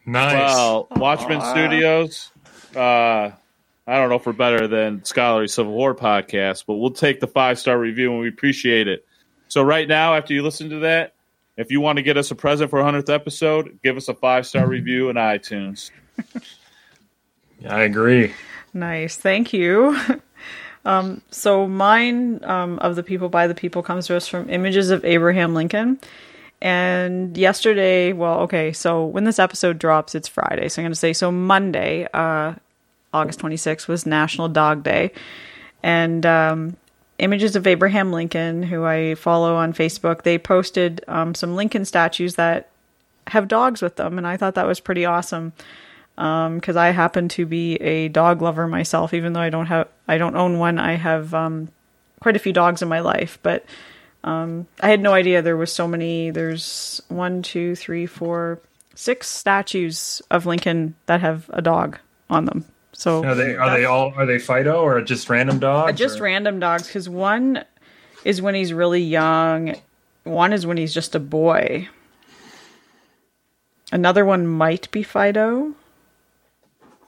[0.05, 0.53] Nice.
[0.53, 2.29] Well, Watchmen Studios.
[2.75, 3.31] Uh,
[3.87, 7.27] I don't know if we're better than Scholarly Civil War podcast, but we'll take the
[7.27, 9.05] five star review and we appreciate it.
[9.47, 11.15] So right now, after you listen to that,
[11.55, 14.13] if you want to get us a present for a hundredth episode, give us a
[14.13, 15.89] five star review in iTunes.
[17.65, 18.33] I agree.
[18.73, 19.15] Nice.
[19.15, 19.97] Thank you.
[20.85, 24.89] Um, so mine um, of the people by the people comes to us from images
[24.89, 25.99] of Abraham Lincoln.
[26.61, 30.69] And yesterday, well, okay, so when this episode drops, it's Friday.
[30.69, 32.53] So I'm going to say, so Monday, uh,
[33.13, 35.11] August 26th, was National Dog Day.
[35.83, 36.77] And um,
[37.19, 42.35] images of Abraham Lincoln, who I follow on Facebook, they posted um, some Lincoln statues
[42.35, 42.69] that
[43.27, 44.17] have dogs with them.
[44.17, 45.51] And I thought that was pretty awesome
[46.15, 49.13] because I happen to be a dog lover myself.
[49.13, 50.77] Even though I don't have, I don't own one.
[50.79, 51.69] I have um,
[52.19, 53.65] quite a few dogs in my life, but
[54.23, 56.29] um, I had no idea there was so many.
[56.29, 58.59] There's one, two, three, four,
[58.95, 61.97] six statues of Lincoln that have a dog
[62.29, 62.65] on them.
[62.95, 65.89] So Are they are they all are they Fido or just random dogs?
[65.89, 67.65] uh, just or- random dogs because one
[68.23, 69.75] is when he's really young,
[70.25, 71.89] one is when he's just a boy.
[73.91, 75.73] Another one might be Fido,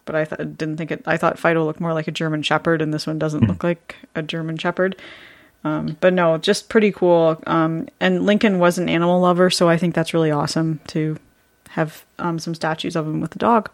[0.05, 1.03] but I th- didn't think it.
[1.05, 3.95] I thought Fido looked more like a German Shepherd, and this one doesn't look like
[4.15, 4.95] a German Shepherd.
[5.63, 7.41] Um, but no, just pretty cool.
[7.47, 11.17] Um, and Lincoln was an animal lover, so I think that's really awesome to
[11.69, 13.69] have um, some statues of him with the dog.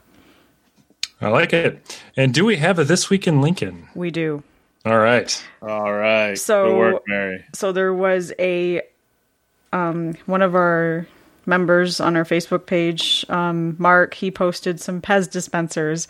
[1.19, 2.01] I like it.
[2.17, 3.87] And do we have a this week in Lincoln?
[3.93, 4.41] We do.
[4.85, 5.45] All right.
[5.61, 6.35] All right.
[6.37, 7.45] So- Good work, Mary.
[7.53, 8.81] so there was a
[9.73, 11.05] um, one of our
[11.45, 14.13] members on our Facebook page, um, Mark.
[14.13, 16.07] He posted some Pez dispensers,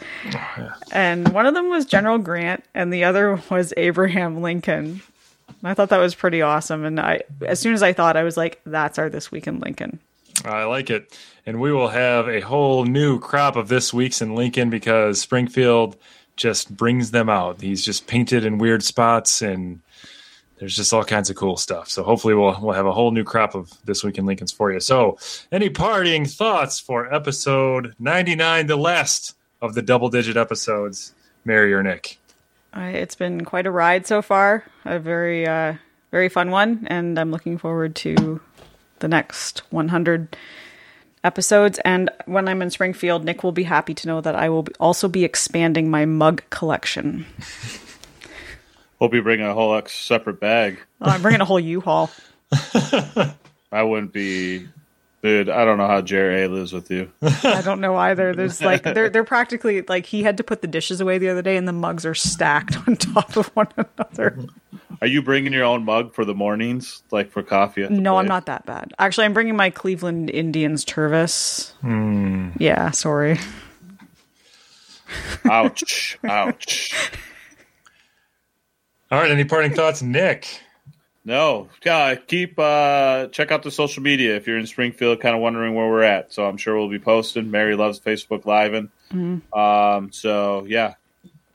[0.91, 5.01] and one of them was General Grant, and the other was Abraham Lincoln.
[5.47, 6.85] And I thought that was pretty awesome.
[6.85, 9.59] And I, as soon as I thought, I was like, "That's our this week in
[9.59, 9.99] Lincoln."
[10.45, 11.17] I like it.
[11.45, 15.97] And we will have a whole new crop of this week's in Lincoln because Springfield
[16.35, 17.61] just brings them out.
[17.61, 19.81] He's just painted in weird spots and
[20.61, 21.89] there's just all kinds of cool stuff.
[21.89, 24.71] So hopefully we'll we'll have a whole new crop of this week in Lincoln's for
[24.71, 24.79] you.
[24.79, 25.17] So
[25.51, 31.81] any parting thoughts for episode 99, the last of the double digit episodes, Mary or
[31.81, 32.19] Nick?
[32.77, 34.63] Uh, it's been quite a ride so far.
[34.85, 35.73] A very, uh,
[36.11, 38.39] very fun one, and I'm looking forward to
[38.99, 40.37] the next 100
[41.23, 41.79] episodes.
[41.79, 45.07] And when I'm in Springfield, Nick will be happy to know that I will also
[45.07, 47.25] be expanding my mug collection.
[49.01, 50.79] Hope you bring a whole ex- separate bag.
[51.01, 52.11] Oh, I'm bringing a whole U-Haul.
[53.71, 54.67] I wouldn't be,
[55.23, 55.49] dude.
[55.49, 57.11] I don't know how Jerry A lives with you.
[57.23, 58.35] I don't know either.
[58.35, 61.41] There's like they're they're practically like he had to put the dishes away the other
[61.41, 64.37] day, and the mugs are stacked on top of one another.
[65.01, 67.81] Are you bringing your own mug for the mornings, like for coffee?
[67.81, 68.93] At the No, I'm not that bad.
[68.99, 71.71] Actually, I'm bringing my Cleveland Indians Tervis.
[71.77, 72.49] Hmm.
[72.59, 73.39] Yeah, sorry.
[75.45, 76.19] Ouch!
[76.23, 77.11] ouch!
[79.11, 79.29] All right.
[79.31, 80.47] Any parting thoughts, Nick?
[81.23, 85.41] No, uh, keep uh, check out the social media if you're in Springfield, kind of
[85.41, 86.33] wondering where we're at.
[86.33, 87.51] So I'm sure we'll be posting.
[87.51, 90.95] Mary loves Facebook Live, and um, so yeah,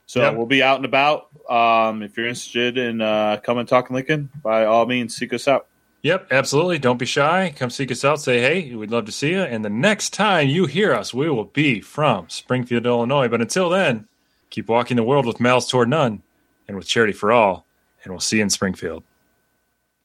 [0.05, 0.35] so Yep.
[0.35, 1.27] we'll be out and about.
[1.49, 5.49] Um, if you're interested in uh, coming and talking Lincoln, by all means, seek us
[5.49, 5.67] out.
[6.01, 6.79] Yep, absolutely.
[6.79, 7.53] Don't be shy.
[7.53, 8.21] Come seek us out.
[8.21, 8.73] Say hey.
[8.73, 9.41] We'd love to see you.
[9.41, 13.27] And the next time you hear us, we will be from Springfield, Illinois.
[13.27, 14.07] But until then,
[14.49, 16.23] keep walking the world with mouths toward none
[16.67, 17.65] and with charity for all.
[18.03, 19.03] And we'll see you in Springfield.